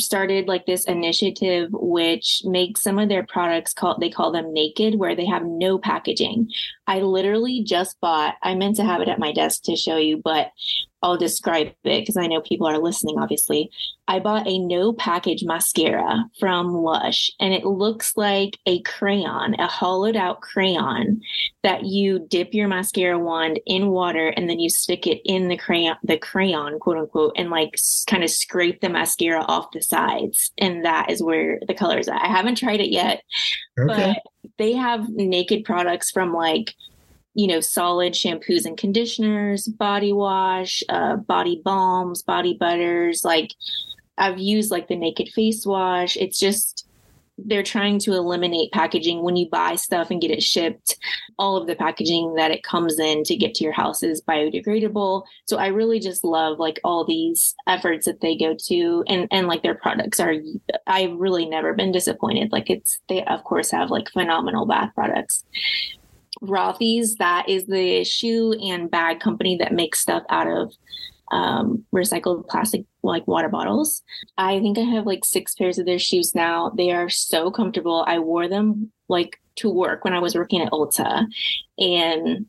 [0.00, 4.96] started like this initiative which makes some of their products called they call them naked
[4.96, 6.48] where they have no packaging
[6.90, 10.20] i literally just bought i meant to have it at my desk to show you
[10.22, 10.50] but
[11.02, 13.70] I'll describe it because I know people are listening, obviously.
[14.06, 19.66] I bought a no package mascara from Lush, and it looks like a crayon, a
[19.66, 21.22] hollowed out crayon
[21.62, 25.56] that you dip your mascara wand in water and then you stick it in the
[25.56, 27.76] crayon, the crayon, quote unquote, and like
[28.06, 30.52] kind of scrape the mascara off the sides.
[30.58, 32.20] And that is where the color is at.
[32.20, 33.22] I haven't tried it yet,
[33.78, 34.16] okay.
[34.39, 36.74] but they have naked products from like
[37.34, 43.24] you know, solid shampoos and conditioners, body wash, uh, body balms, body butters.
[43.24, 43.52] Like
[44.18, 46.16] I've used like the naked face wash.
[46.16, 46.88] It's just
[47.46, 50.96] they're trying to eliminate packaging when you buy stuff and get it shipped.
[51.38, 55.24] All of the packaging that it comes in to get to your house is biodegradable.
[55.46, 59.46] So I really just love like all these efforts that they go to and and
[59.46, 60.34] like their products are
[60.86, 62.52] I've really never been disappointed.
[62.52, 65.44] Like it's they of course have like phenomenal bath products.
[66.42, 70.72] Rothy's, that is the shoe and bag company that makes stuff out of
[71.30, 74.02] um, recycled plastic like water bottles.
[74.36, 76.70] I think I have like six pairs of their shoes now.
[76.70, 78.04] They are so comfortable.
[78.06, 81.26] I wore them like to work when I was working at Ulta,
[81.78, 82.46] and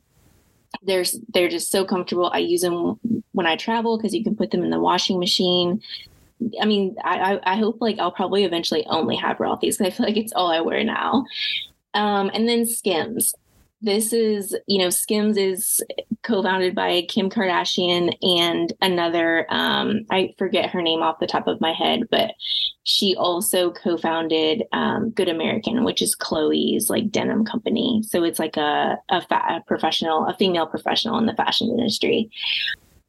[0.82, 2.30] they're they're just so comfortable.
[2.32, 2.98] I use them
[3.32, 5.80] when I travel because you can put them in the washing machine.
[6.60, 9.96] I mean, I, I, I hope like I'll probably eventually only have Rothy's because I
[9.96, 11.24] feel like it's all I wear now.
[11.94, 13.34] Um, and then Skims
[13.82, 15.82] this is, you know, Skims is
[16.22, 21.60] co-founded by Kim Kardashian and another, um, I forget her name off the top of
[21.60, 22.30] my head, but
[22.84, 28.02] she also co-founded um, Good American, which is Chloe's like denim company.
[28.06, 32.30] So it's like a a, fa- a professional, a female professional in the fashion industry.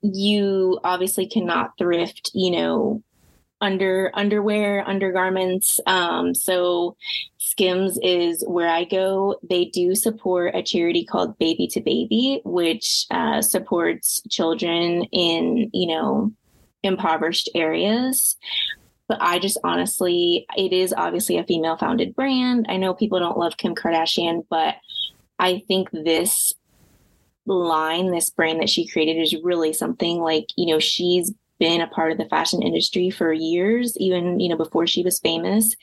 [0.01, 3.03] You obviously cannot thrift, you know,
[3.63, 5.79] under underwear, undergarments.
[5.87, 6.97] Um, so
[7.37, 9.39] Skims is where I go.
[9.49, 15.87] They do support a charity called Baby to Baby, which uh, supports children in you
[15.87, 16.33] know
[16.83, 18.35] impoverished areas.
[19.07, 22.65] But I just honestly, it is obviously a female founded brand.
[22.67, 24.75] I know people don't love Kim Kardashian, but
[25.39, 26.53] I think this
[27.45, 31.87] line, this brand that she created is really something like, you know, she's been a
[31.87, 35.73] part of the fashion industry for years, even, you know, before she was famous.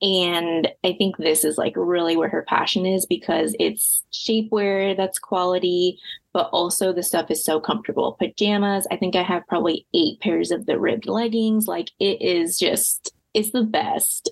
[0.00, 5.18] And I think this is like really where her passion is because it's shapewear that's
[5.18, 5.98] quality,
[6.32, 8.16] but also the stuff is so comfortable.
[8.18, 11.66] Pajamas, I think I have probably eight pairs of the ribbed leggings.
[11.66, 14.30] Like it is just, it's the best.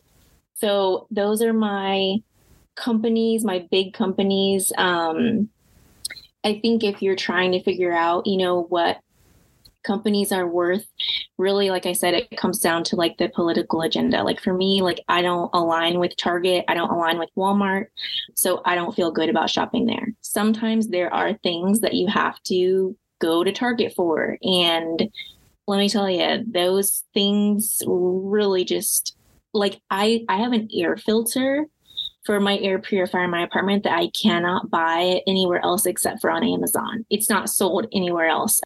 [0.54, 2.16] So those are my
[2.74, 4.72] companies, my big companies.
[4.78, 5.50] Um,
[6.42, 8.96] I think if you're trying to figure out, you know, what
[9.87, 10.87] companies are worth
[11.38, 14.22] really like i said it comes down to like the political agenda.
[14.22, 16.64] Like for me like i don't align with target.
[16.68, 17.87] I don't align with walmart.
[18.35, 20.09] So i don't feel good about shopping there.
[20.20, 24.37] Sometimes there are things that you have to go to target for.
[24.42, 25.09] And
[25.66, 29.16] let me tell you those things really just
[29.55, 31.66] like i i have an air filter
[32.25, 36.29] for my air purifier in my apartment that I cannot buy anywhere else except for
[36.29, 37.07] on Amazon.
[37.09, 38.61] It's not sold anywhere else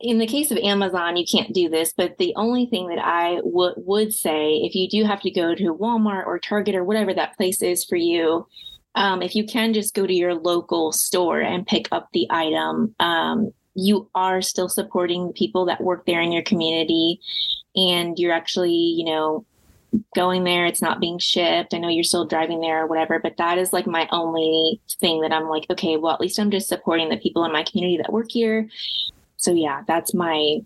[0.00, 3.36] in the case of Amazon, you can't do this, but the only thing that I
[3.36, 7.12] w- would say, if you do have to go to Walmart or Target or whatever
[7.14, 8.46] that place is for you,
[8.94, 12.94] um, if you can just go to your local store and pick up the item,
[13.00, 17.18] um, you are still supporting the people that work there in your community,
[17.74, 19.44] and you're actually, you know,
[20.14, 20.66] going there.
[20.66, 21.74] It's not being shipped.
[21.74, 25.20] I know you're still driving there or whatever, but that is like my only thing
[25.22, 27.96] that I'm like, okay, well, at least I'm just supporting the people in my community
[27.96, 28.68] that work here
[29.44, 30.60] so yeah, that's my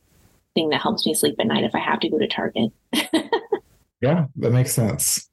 [0.54, 2.70] thing that helps me sleep at night if I have to go to Target.
[4.00, 5.28] yeah, that makes sense.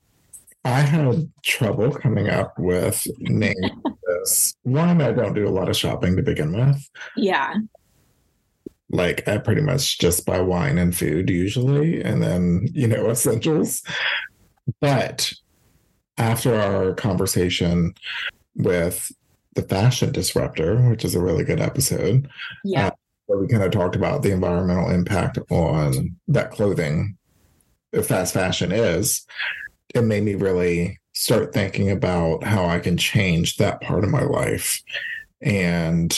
[0.63, 4.55] I had trouble coming up with this.
[4.63, 6.89] One, I don't do a lot of shopping to begin with.
[7.15, 7.53] Yeah.
[8.89, 13.83] Like I pretty much just buy wine and food usually, and then, you know, essentials.
[14.81, 15.31] But
[16.17, 17.93] after our conversation
[18.55, 19.11] with
[19.53, 22.27] the fashion disruptor, which is a really good episode.
[22.63, 22.87] Yeah.
[22.87, 22.91] Uh,
[23.25, 27.17] where we kind of talked about the environmental impact on that clothing
[28.03, 29.25] fast fashion is,
[29.93, 34.23] it made me really start thinking about how I can change that part of my
[34.23, 34.81] life.
[35.41, 36.17] And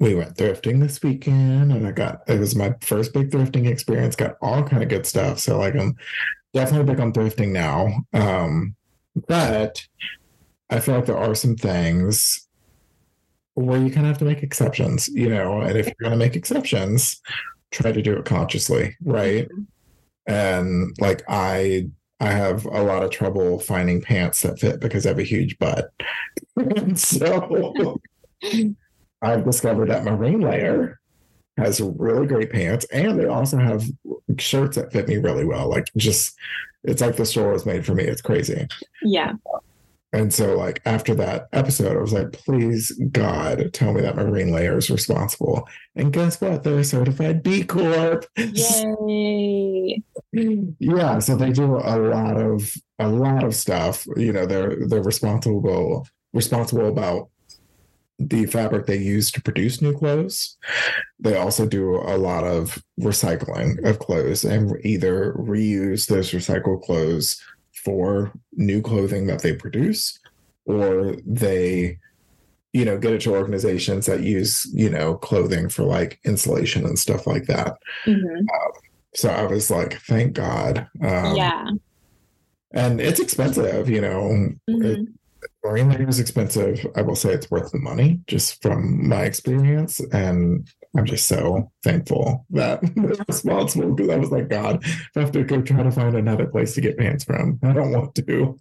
[0.00, 4.14] we went thrifting this weekend and I got it was my first big thrifting experience,
[4.14, 5.40] got all kind of good stuff.
[5.40, 5.96] So like I'm
[6.54, 7.88] definitely big on thrifting now.
[8.12, 8.76] Um,
[9.26, 9.84] but
[10.70, 12.47] I feel like there are some things
[13.58, 16.16] where you kind of have to make exceptions, you know, and if you're going to
[16.16, 17.20] make exceptions,
[17.70, 19.48] try to do it consciously, right?
[19.48, 19.62] Mm-hmm.
[20.32, 21.88] And like I
[22.20, 25.58] I have a lot of trouble finding pants that fit because I have a huge
[25.58, 25.90] butt.
[26.56, 28.00] and so
[29.22, 31.00] I've discovered that Marine Layer
[31.56, 33.84] has really great pants and they also have
[34.38, 35.68] shirts that fit me really well.
[35.68, 36.36] Like just
[36.84, 38.04] it's like the store was made for me.
[38.04, 38.66] It's crazy.
[39.02, 39.32] Yeah.
[40.12, 44.52] And so, like, after that episode, I was like, please, God, tell me that Marine
[44.52, 45.68] Layer is responsible.
[45.96, 46.62] And guess what?
[46.62, 48.24] They're a certified B Corp.
[48.36, 50.02] Yay.
[50.78, 51.18] yeah.
[51.18, 54.06] So they do a lot of, a lot of stuff.
[54.16, 57.28] You know, they're, they're responsible, responsible about
[58.18, 60.56] the fabric they use to produce new clothes.
[61.20, 67.40] They also do a lot of recycling of clothes and either reuse those recycled clothes
[67.84, 70.18] for new clothing that they produce
[70.64, 71.98] or they
[72.72, 76.98] you know get it to organizations that use you know clothing for like insulation and
[76.98, 77.78] stuff like that.
[78.04, 78.36] Mm-hmm.
[78.36, 78.72] um,
[79.14, 80.86] so i was like thank god.
[81.02, 81.70] Um, yeah.
[82.72, 84.54] and it's expensive you know.
[84.68, 84.82] Mm-hmm.
[84.84, 85.08] it,
[85.64, 86.86] marine is expensive.
[86.96, 90.00] I will say it's worth the money just from my experience.
[90.12, 94.82] And i'm just so thankful that they're responsible because i was like god
[95.16, 97.92] i have to go try to find another place to get pants from i don't
[97.92, 98.58] want to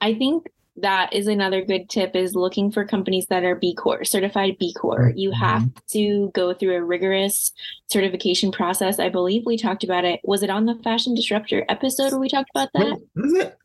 [0.00, 0.46] i think
[0.76, 4.72] that is another good tip is looking for companies that are B Corp, certified B
[4.72, 5.12] Corp.
[5.16, 5.38] You mm-hmm.
[5.38, 7.52] have to go through a rigorous
[7.90, 8.98] certification process.
[8.98, 10.20] I believe we talked about it.
[10.24, 12.98] Was it on the Fashion Disruptor episode where we talked about that?
[13.14, 13.58] Was it?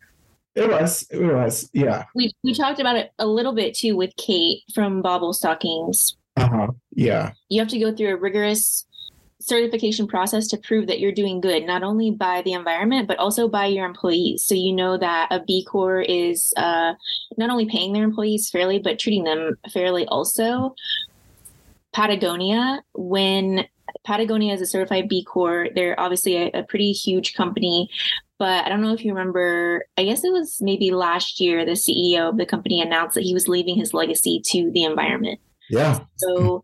[0.55, 1.07] It was.
[1.11, 1.69] It was.
[1.71, 2.05] Yeah.
[2.15, 6.17] We we talked about it a little bit too with Kate from Bauble Stockings.
[6.37, 6.67] Uh-huh.
[6.91, 7.33] Yeah.
[7.49, 8.85] You have to go through a rigorous
[9.39, 13.47] certification process to prove that you're doing good, not only by the environment, but also
[13.47, 14.43] by your employees.
[14.43, 16.93] So you know that a B Corp is uh,
[17.37, 20.75] not only paying their employees fairly, but treating them fairly also.
[21.93, 23.65] Patagonia, when
[24.05, 27.89] Patagonia is a certified B Corp, they're obviously a, a pretty huge company,
[28.39, 31.71] but I don't know if you remember, I guess it was maybe last year, the
[31.71, 35.39] CEO of the company announced that he was leaving his legacy to the environment.
[35.69, 35.99] Yeah.
[36.15, 36.63] So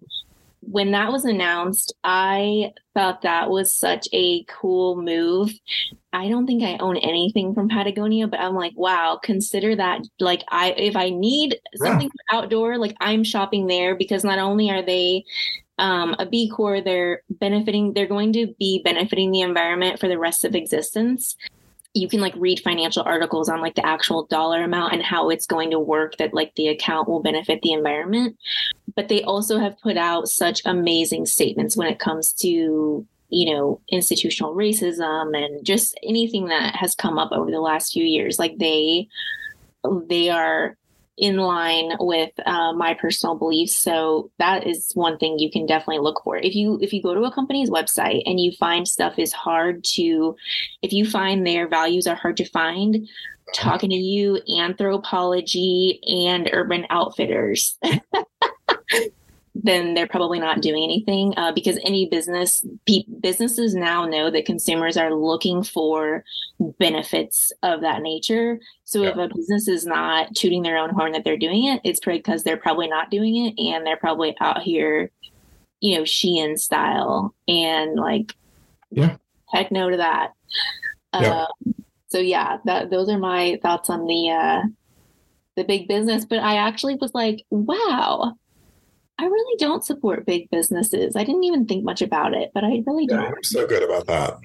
[0.61, 5.51] when that was announced, I thought that was such a cool move.
[6.13, 10.43] I don't think I own anything from Patagonia, but I'm like, wow, consider that like
[10.49, 12.37] I if I need something yeah.
[12.37, 15.25] outdoor, like I'm shopping there because not only are they
[15.79, 20.19] um, a B Corp, they're benefiting, they're going to be benefiting the environment for the
[20.19, 21.35] rest of existence
[21.93, 25.45] you can like read financial articles on like the actual dollar amount and how it's
[25.45, 28.37] going to work that like the account will benefit the environment.
[28.95, 33.81] But they also have put out such amazing statements when it comes to you know
[33.89, 38.39] institutional racism and just anything that has come up over the last few years.
[38.39, 39.07] Like they
[40.07, 40.77] they are
[41.17, 43.77] in line with uh, my personal beliefs.
[43.77, 46.37] So that is one thing you can definitely look for.
[46.37, 49.83] If you if you go to a company's website and you find stuff is hard
[49.95, 50.35] to
[50.81, 53.07] if you find their values are hard to find
[53.53, 57.77] talking to you Anthropologie and urban outfitters
[59.55, 64.45] then they're probably not doing anything uh, because any business pe- businesses now know that
[64.45, 66.23] consumers are looking for
[66.79, 68.59] benefits of that nature.
[68.85, 69.09] So yeah.
[69.09, 72.43] if a business is not tooting their own horn that they're doing it, it's because
[72.43, 75.11] they're probably not doing it and they're probably out here,
[75.81, 78.33] you know, Shein style and like,
[78.89, 79.17] yeah,
[79.51, 80.33] heck no to that.
[81.13, 81.45] Yeah.
[81.45, 81.71] Uh,
[82.07, 84.61] so yeah, that those are my thoughts on the uh,
[85.55, 86.25] the big business.
[86.25, 88.35] But I actually was like, wow
[89.23, 91.15] I really don't support big businesses.
[91.15, 93.21] I didn't even think much about it, but I really don't.
[93.21, 94.37] Yeah, I'm so good about that.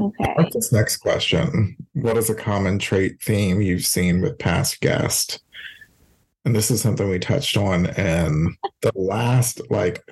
[0.00, 0.32] Okay.
[0.36, 1.76] What's this next question?
[1.92, 5.40] What is a common trait theme you've seen with past guests?
[6.46, 10.02] And this is something we touched on in the last, like,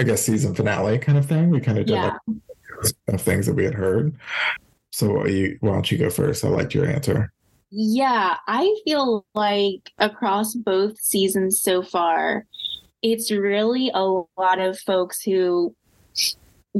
[0.00, 1.50] I guess, season finale kind of thing.
[1.50, 2.16] We kind of did yeah.
[2.26, 4.14] like, of things that we had heard.
[4.92, 6.42] So, you, why don't you go first?
[6.42, 7.32] I liked your answer.
[7.70, 12.46] Yeah, I feel like across both seasons so far,
[13.02, 14.02] it's really a
[14.36, 15.74] lot of folks who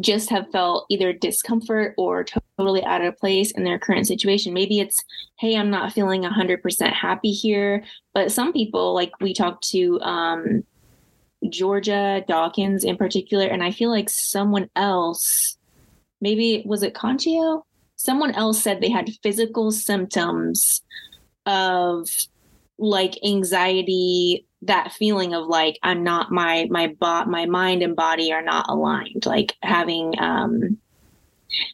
[0.01, 4.53] just have felt either discomfort or totally out of place in their current situation.
[4.53, 5.03] Maybe it's,
[5.39, 7.85] hey, I'm not feeling 100% happy here.
[8.15, 10.65] But some people, like we talked to um,
[11.49, 15.57] Georgia Dawkins in particular, and I feel like someone else,
[16.21, 17.63] maybe was it Conchio?
[17.97, 20.83] Someone else said they had physical symptoms
[21.47, 22.09] of
[22.79, 28.33] like anxiety that feeling of like i'm not my my bot my mind and body
[28.33, 29.25] are not aligned.
[29.27, 30.79] Like having um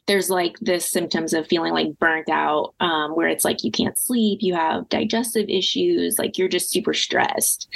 [0.07, 3.99] there's like this symptoms of feeling like burnt out um where it's like you can't
[3.99, 7.69] sleep you have digestive issues like you're just super stressed.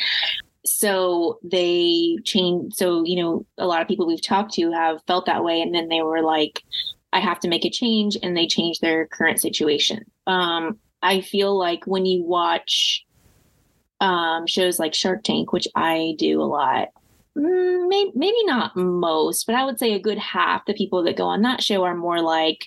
[0.67, 5.27] So they change so you know a lot of people we've talked to have felt
[5.27, 6.63] that way and then they were like
[7.15, 10.05] i have to make a change and they change their current situation.
[10.27, 13.07] Um i feel like when you watch
[14.01, 16.89] um, shows like Shark Tank, which I do a lot.
[17.37, 21.17] Mm, maybe, maybe not most, but I would say a good half the people that
[21.17, 22.67] go on that show are more like,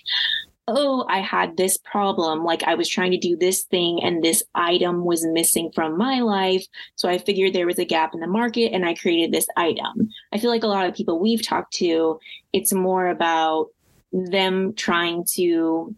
[0.68, 2.44] oh, I had this problem.
[2.44, 6.20] Like I was trying to do this thing and this item was missing from my
[6.20, 6.64] life.
[6.94, 10.08] So I figured there was a gap in the market and I created this item.
[10.32, 12.18] I feel like a lot of people we've talked to,
[12.52, 13.68] it's more about
[14.12, 15.94] them trying to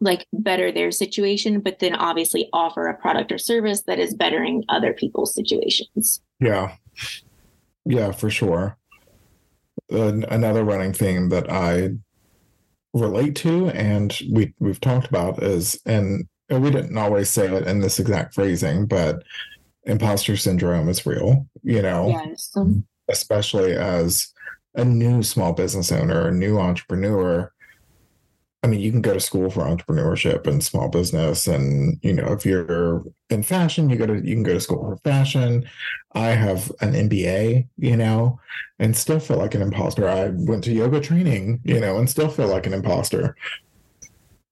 [0.00, 4.64] like better their situation, but then obviously offer a product or service that is bettering
[4.68, 6.20] other people's situations.
[6.40, 6.76] Yeah.
[7.84, 8.76] Yeah, for sure.
[9.92, 11.90] Uh, another running theme that I
[12.92, 17.80] relate to and we we've talked about is and, we didn't always say it in
[17.80, 19.22] this exact phrasing, but
[19.84, 22.08] imposter syndrome is real, you know.
[22.08, 22.54] Yes.
[23.08, 24.30] Especially as
[24.74, 27.50] a new small business owner, a new entrepreneur,
[28.64, 32.32] I mean, you can go to school for entrepreneurship and small business, and you know,
[32.32, 35.68] if you're in fashion, you go to you can go to school for fashion.
[36.12, 38.40] I have an MBA, you know,
[38.78, 40.08] and still feel like an imposter.
[40.08, 43.36] I went to yoga training, you know, and still feel like an imposter.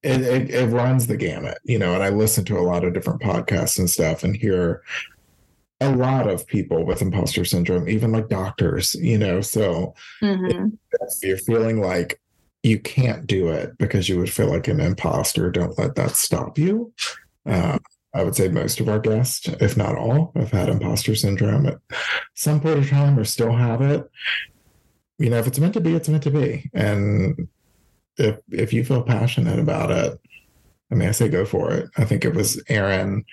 [0.02, 2.92] It, it, it runs the gamut, you know, and I listen to a lot of
[2.92, 4.82] different podcasts and stuff, and hear
[5.80, 9.40] a lot of people with imposter syndrome, even like doctors, you know.
[9.40, 10.68] So mm-hmm.
[10.92, 12.20] if you're feeling like
[12.62, 16.58] you can't do it because you would feel like an imposter, don't let that stop
[16.58, 16.92] you.
[17.44, 17.78] Uh,
[18.14, 21.78] I would say most of our guests, if not all, have had imposter syndrome at
[22.34, 24.08] some point of time or still have it.
[25.18, 26.70] You know, if it's meant to be, it's meant to be.
[26.74, 27.48] And
[28.16, 30.20] if if you feel passionate about it,
[30.90, 31.88] I mean, I say go for it.
[31.96, 33.24] I think it was Aaron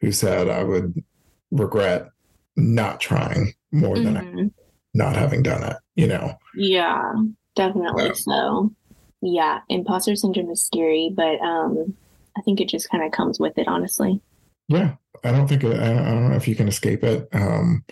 [0.00, 1.02] who said I would
[1.50, 2.08] regret
[2.56, 4.14] not trying more mm-hmm.
[4.14, 4.54] than
[4.94, 6.34] not having done it, you know?
[6.54, 7.12] Yeah,
[7.54, 8.72] definitely so.
[9.20, 11.94] Yeah, imposter syndrome is scary, but um,
[12.36, 14.20] I think it just kind of comes with it, honestly.
[14.68, 17.28] Yeah, I don't think, it, I don't know if you can escape it.
[17.32, 17.84] Um,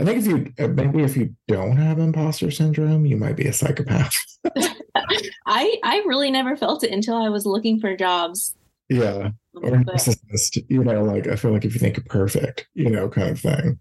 [0.00, 3.52] I think if you, maybe if you don't have imposter syndrome, you might be a
[3.52, 4.16] psychopath.
[5.46, 8.56] I, I really never felt it until I was looking for jobs
[8.92, 9.30] yeah.
[9.54, 13.30] Or narcissist, you know, like I feel like if you think perfect, you know, kind
[13.30, 13.78] of thing.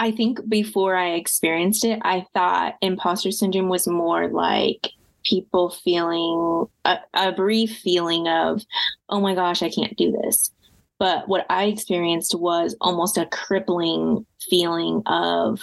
[0.00, 4.88] I think before I experienced it, I thought imposter syndrome was more like
[5.26, 8.62] people feeling a, a brief feeling of,
[9.10, 10.50] oh my gosh, I can't do this.
[10.98, 15.60] But what I experienced was almost a crippling feeling of,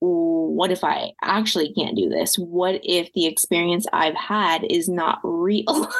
[0.00, 2.36] what if I actually can't do this?
[2.36, 5.90] What if the experience I've had is not real?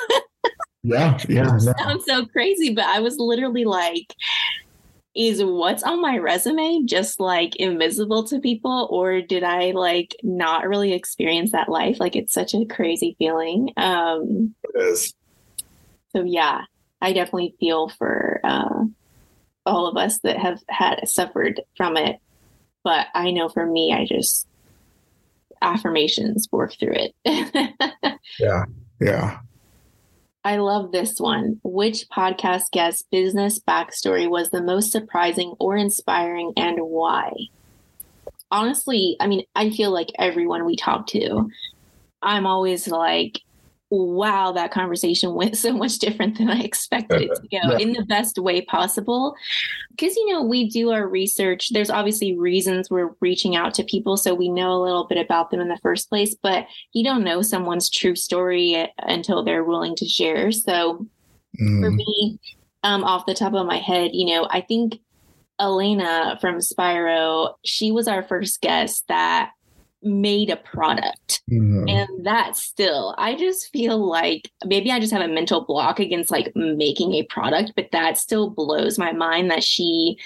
[0.85, 1.43] Yeah, yeah.
[1.43, 1.59] No.
[1.59, 4.15] Sounds so crazy, but I was literally like,
[5.19, 10.69] is what's on my resume just like invisible to people or did i like not
[10.69, 11.99] really experience that life?
[11.99, 15.15] Like it's such a crazy feeling um it is.
[16.15, 16.63] so yeah
[17.01, 18.85] i definitely feel for uh
[19.67, 22.21] all of us that have had suffered from it
[22.85, 24.47] but i know for me i just
[25.61, 27.15] affirmations work through it.
[28.39, 28.65] Yeah
[29.01, 29.41] yeah
[30.49, 31.61] I love this one.
[31.63, 37.35] Which podcast guest business backstory was the most surprising or inspiring and why?
[38.51, 41.51] Honestly, I mean, I feel like everyone we talk to,
[42.23, 43.43] I'm always like,
[43.91, 47.79] wow, that conversation went so much different than I expected it to go yeah.
[47.79, 49.35] in the best way possible.
[49.91, 51.71] Because, you know, we do our research.
[51.71, 55.51] There's obviously reasons we're reaching out to people so we know a little bit about
[55.51, 59.97] them in the first place, but you don't know someone's true story until they're willing
[59.97, 60.53] to share.
[60.53, 61.07] So
[61.61, 61.81] mm.
[61.81, 62.39] for me,
[62.83, 65.01] um, off the top of my head, you know, I think
[65.61, 69.51] Elena from Spyro, she was our first guest that
[70.03, 71.43] made a product.
[71.51, 71.89] Mm-hmm.
[71.89, 76.31] And that still, I just feel like maybe I just have a mental block against
[76.31, 80.17] like making a product, but that still blows my mind that she,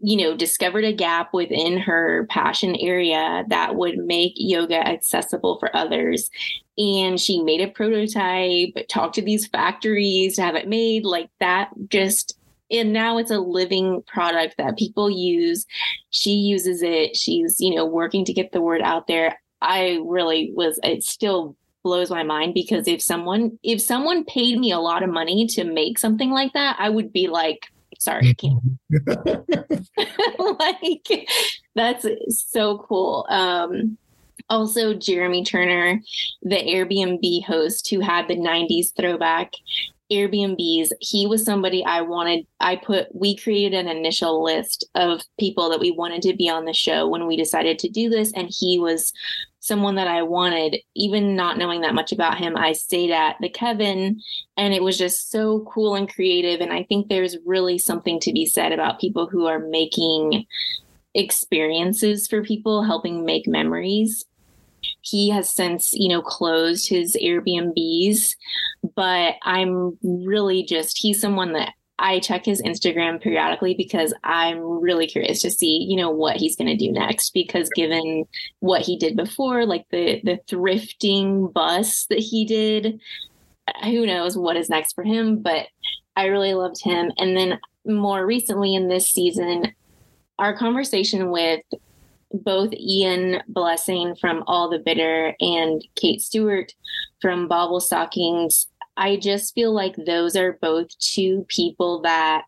[0.00, 5.74] you know, discovered a gap within her passion area that would make yoga accessible for
[5.74, 6.30] others.
[6.76, 11.04] And she made a prototype, talked to these factories to have it made.
[11.04, 12.38] Like that just
[12.78, 15.66] and now it's a living product that people use.
[16.10, 17.16] She uses it.
[17.16, 19.40] She's you know working to get the word out there.
[19.62, 24.72] I really was it still blows my mind because if someone if someone paid me
[24.72, 27.66] a lot of money to make something like that i would be like
[27.98, 28.34] sorry
[30.58, 31.28] like
[31.74, 33.26] that's so cool.
[33.28, 33.98] Um
[34.50, 36.00] also jeremy turner
[36.42, 39.52] the airbnb host who had the 90s throwback
[40.14, 42.46] Airbnbs, he was somebody I wanted.
[42.60, 46.64] I put, we created an initial list of people that we wanted to be on
[46.64, 48.32] the show when we decided to do this.
[48.32, 49.12] And he was
[49.60, 52.56] someone that I wanted, even not knowing that much about him.
[52.56, 54.20] I stayed at the Kevin
[54.56, 56.60] and it was just so cool and creative.
[56.60, 60.46] And I think there's really something to be said about people who are making
[61.14, 64.24] experiences for people, helping make memories
[65.04, 68.34] he has since, you know, closed his Airbnbs,
[68.96, 75.06] but I'm really just, he's someone that I check his Instagram periodically because I'm really
[75.06, 77.32] curious to see, you know, what he's going to do next.
[77.34, 78.24] Because given
[78.60, 83.00] what he did before, like the the thrifting bus that he did,
[83.84, 85.40] who knows what is next for him.
[85.40, 85.68] But
[86.16, 87.12] I really loved him.
[87.16, 89.72] And then more recently in this season,
[90.38, 91.60] our conversation with
[92.42, 96.72] both Ian Blessing from All the Bitter and Kate Stewart
[97.20, 98.66] from Bauble Stockings,
[98.96, 102.44] I just feel like those are both two people that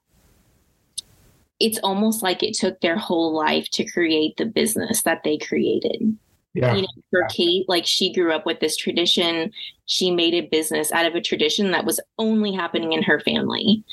[1.58, 6.16] it's almost like it took their whole life to create the business that they created.
[6.52, 6.74] Yeah.
[6.74, 9.52] You know, for Kate, like she grew up with this tradition.
[9.86, 13.84] She made a business out of a tradition that was only happening in her family.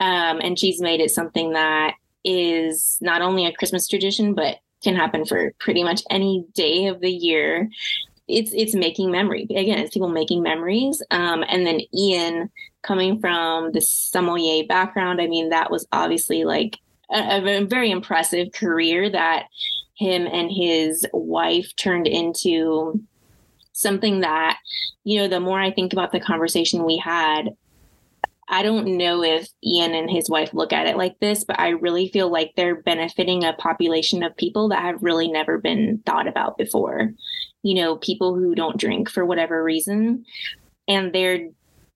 [0.00, 1.94] Um, and she's made it something that
[2.24, 7.00] is not only a Christmas tradition, but can happen for pretty much any day of
[7.00, 7.68] the year.
[8.28, 9.78] It's it's making memory again.
[9.78, 11.02] It's people making memories.
[11.10, 12.50] Um, and then Ian
[12.82, 15.20] coming from the sommelier background.
[15.20, 16.78] I mean, that was obviously like
[17.10, 19.46] a, a very impressive career that
[19.94, 23.00] him and his wife turned into
[23.72, 24.58] something that
[25.04, 27.50] you know the more i think about the conversation we had
[28.48, 31.70] I don't know if Ian and his wife look at it like this, but I
[31.70, 36.26] really feel like they're benefiting a population of people that have really never been thought
[36.26, 37.12] about before.
[37.62, 40.24] You know, people who don't drink for whatever reason,
[40.88, 41.48] and they're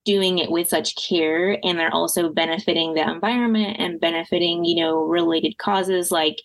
[0.04, 5.02] doing it with such care and they're also benefiting the environment and benefiting, you know,
[5.02, 6.12] related causes.
[6.12, 6.36] Like,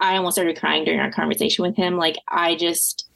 [0.00, 1.98] I almost started crying during our conversation with him.
[1.98, 3.06] Like, I just,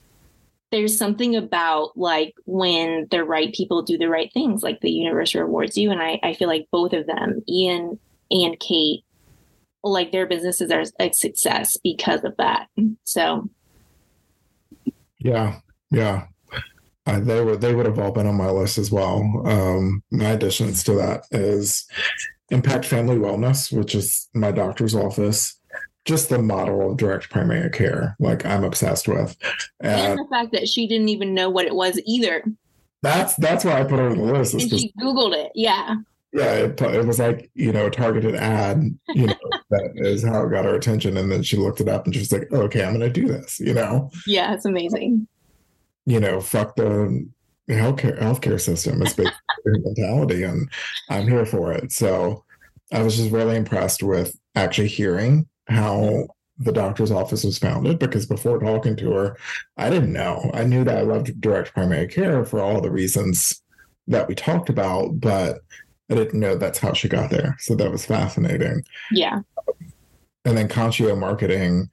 [0.71, 5.35] there's something about like when the right people do the right things, like the universe
[5.35, 5.91] rewards you.
[5.91, 7.99] And I, I feel like both of them, Ian
[8.31, 9.05] and Kate,
[9.83, 12.69] like their businesses are a success because of that.
[13.05, 13.49] So,
[15.19, 15.61] yeah,
[15.91, 16.27] yeah.
[17.07, 19.43] Uh, they would they would have all been on my list as well.
[19.47, 21.87] Um, my additions to that is
[22.51, 25.60] Impact Family Wellness, which is my doctor's office
[26.05, 29.37] just the model of direct primary care like i'm obsessed with.
[29.81, 32.45] And, and the fact that she didn't even know what it was either.
[33.03, 35.97] That's that's why i put her on the list and she googled it yeah.
[36.33, 39.35] Yeah it, it was like you know a targeted ad you know
[39.71, 41.17] that is how it got her attention.
[41.17, 43.27] And then she looked it up and she was like oh, okay i'm gonna do
[43.27, 44.11] this you know?
[44.27, 45.27] Yeah it's amazing.
[46.07, 47.29] You know fuck the
[47.69, 50.69] healthcare healthcare system it's basically mentality and
[51.11, 51.93] i'm here for it.
[51.93, 52.45] So
[52.93, 56.27] i was just really impressed with actually hearing how
[56.59, 59.37] the doctor's office was founded because before talking to her,
[59.79, 60.51] I didn't know.
[60.53, 63.63] I knew that I loved direct primary care for all the reasons
[64.07, 65.61] that we talked about, but
[66.11, 67.57] I didn't know that's how she got there.
[67.61, 68.83] So that was fascinating.
[69.11, 69.41] Yeah.
[70.45, 71.89] And then Conchio marketing,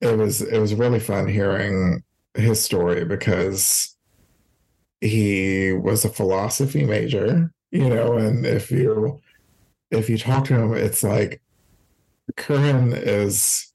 [0.00, 2.02] it was it was really fun hearing
[2.34, 3.96] his story because
[5.00, 9.20] he was a philosophy major, you know, and if you
[9.90, 11.42] if you talk to him, it's like
[12.36, 13.72] Curran is,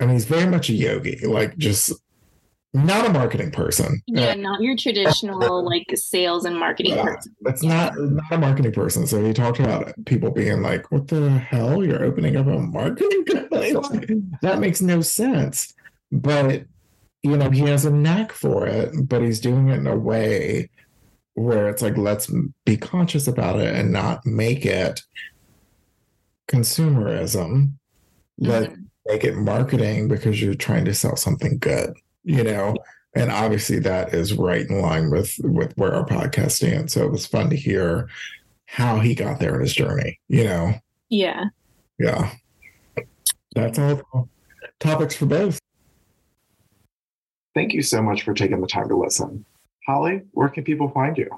[0.00, 1.92] I mean, he's very much a yogi, like just
[2.72, 4.02] not a marketing person.
[4.06, 7.36] Yeah, uh, not your traditional like sales and marketing yeah, person.
[7.42, 9.06] That's not not a marketing person.
[9.06, 11.84] So he talked about people being like, "What the hell?
[11.84, 13.44] You're opening up a marketing company?
[13.74, 14.08] Like,
[14.42, 15.72] that makes no sense."
[16.10, 16.64] But
[17.22, 20.68] you know, he has a knack for it, but he's doing it in a way
[21.34, 22.30] where it's like, let's
[22.64, 25.00] be conscious about it and not make it
[26.48, 27.74] consumerism.
[28.38, 28.82] Let mm-hmm.
[29.06, 32.76] make it marketing because you're trying to sell something good, you know?
[33.16, 36.92] And obviously that is right in line with with where our podcast stands.
[36.92, 38.08] So it was fun to hear
[38.66, 40.74] how he got there in his journey, you know?
[41.08, 41.44] Yeah.
[41.98, 42.32] Yeah.
[43.54, 44.28] That's all
[44.80, 45.60] topics for both.
[47.54, 49.44] Thank you so much for taking the time to listen.
[49.86, 51.30] Holly, where can people find you?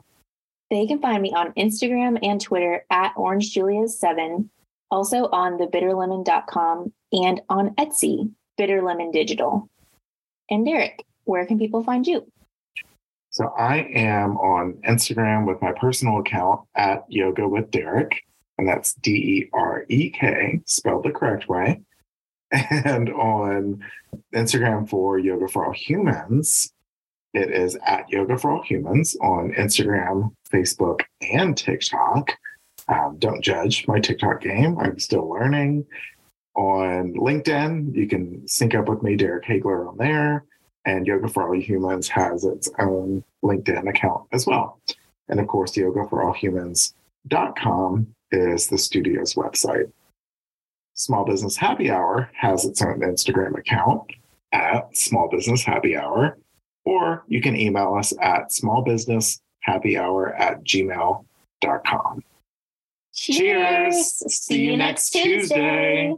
[0.70, 4.48] They can find me on Instagram and Twitter at OrangeJulius7
[4.90, 9.68] also on thebitterlemon.com and on Etsy, Bitter Lemon Digital.
[10.50, 12.26] And Derek, where can people find you?
[13.30, 18.22] So I am on Instagram with my personal account at Yoga with Derek,
[18.56, 21.82] and that's D E R E K, spelled the correct way.
[22.70, 23.84] And on
[24.34, 26.72] Instagram for Yoga for All Humans,
[27.34, 32.30] it is at Yoga for All Humans on Instagram, Facebook, and TikTok.
[32.88, 34.78] Um, don't judge my TikTok game.
[34.78, 35.84] I'm still learning.
[36.54, 40.44] On LinkedIn, you can sync up with me, Derek Hagler, on there.
[40.86, 44.80] And Yoga for All Humans has its own LinkedIn account as well.
[45.28, 49.90] And of course, yogaforallhumans.com is the studio's website.
[50.94, 54.04] Small Business Happy Hour has its own Instagram account
[54.52, 56.38] at Small Business Happy Hour,
[56.84, 62.22] or you can email us at smallbusinesshappyhour at gmail.com.
[63.16, 64.18] Cheers.
[64.18, 65.32] See, See you next Tuesday.
[65.32, 66.14] Tuesday.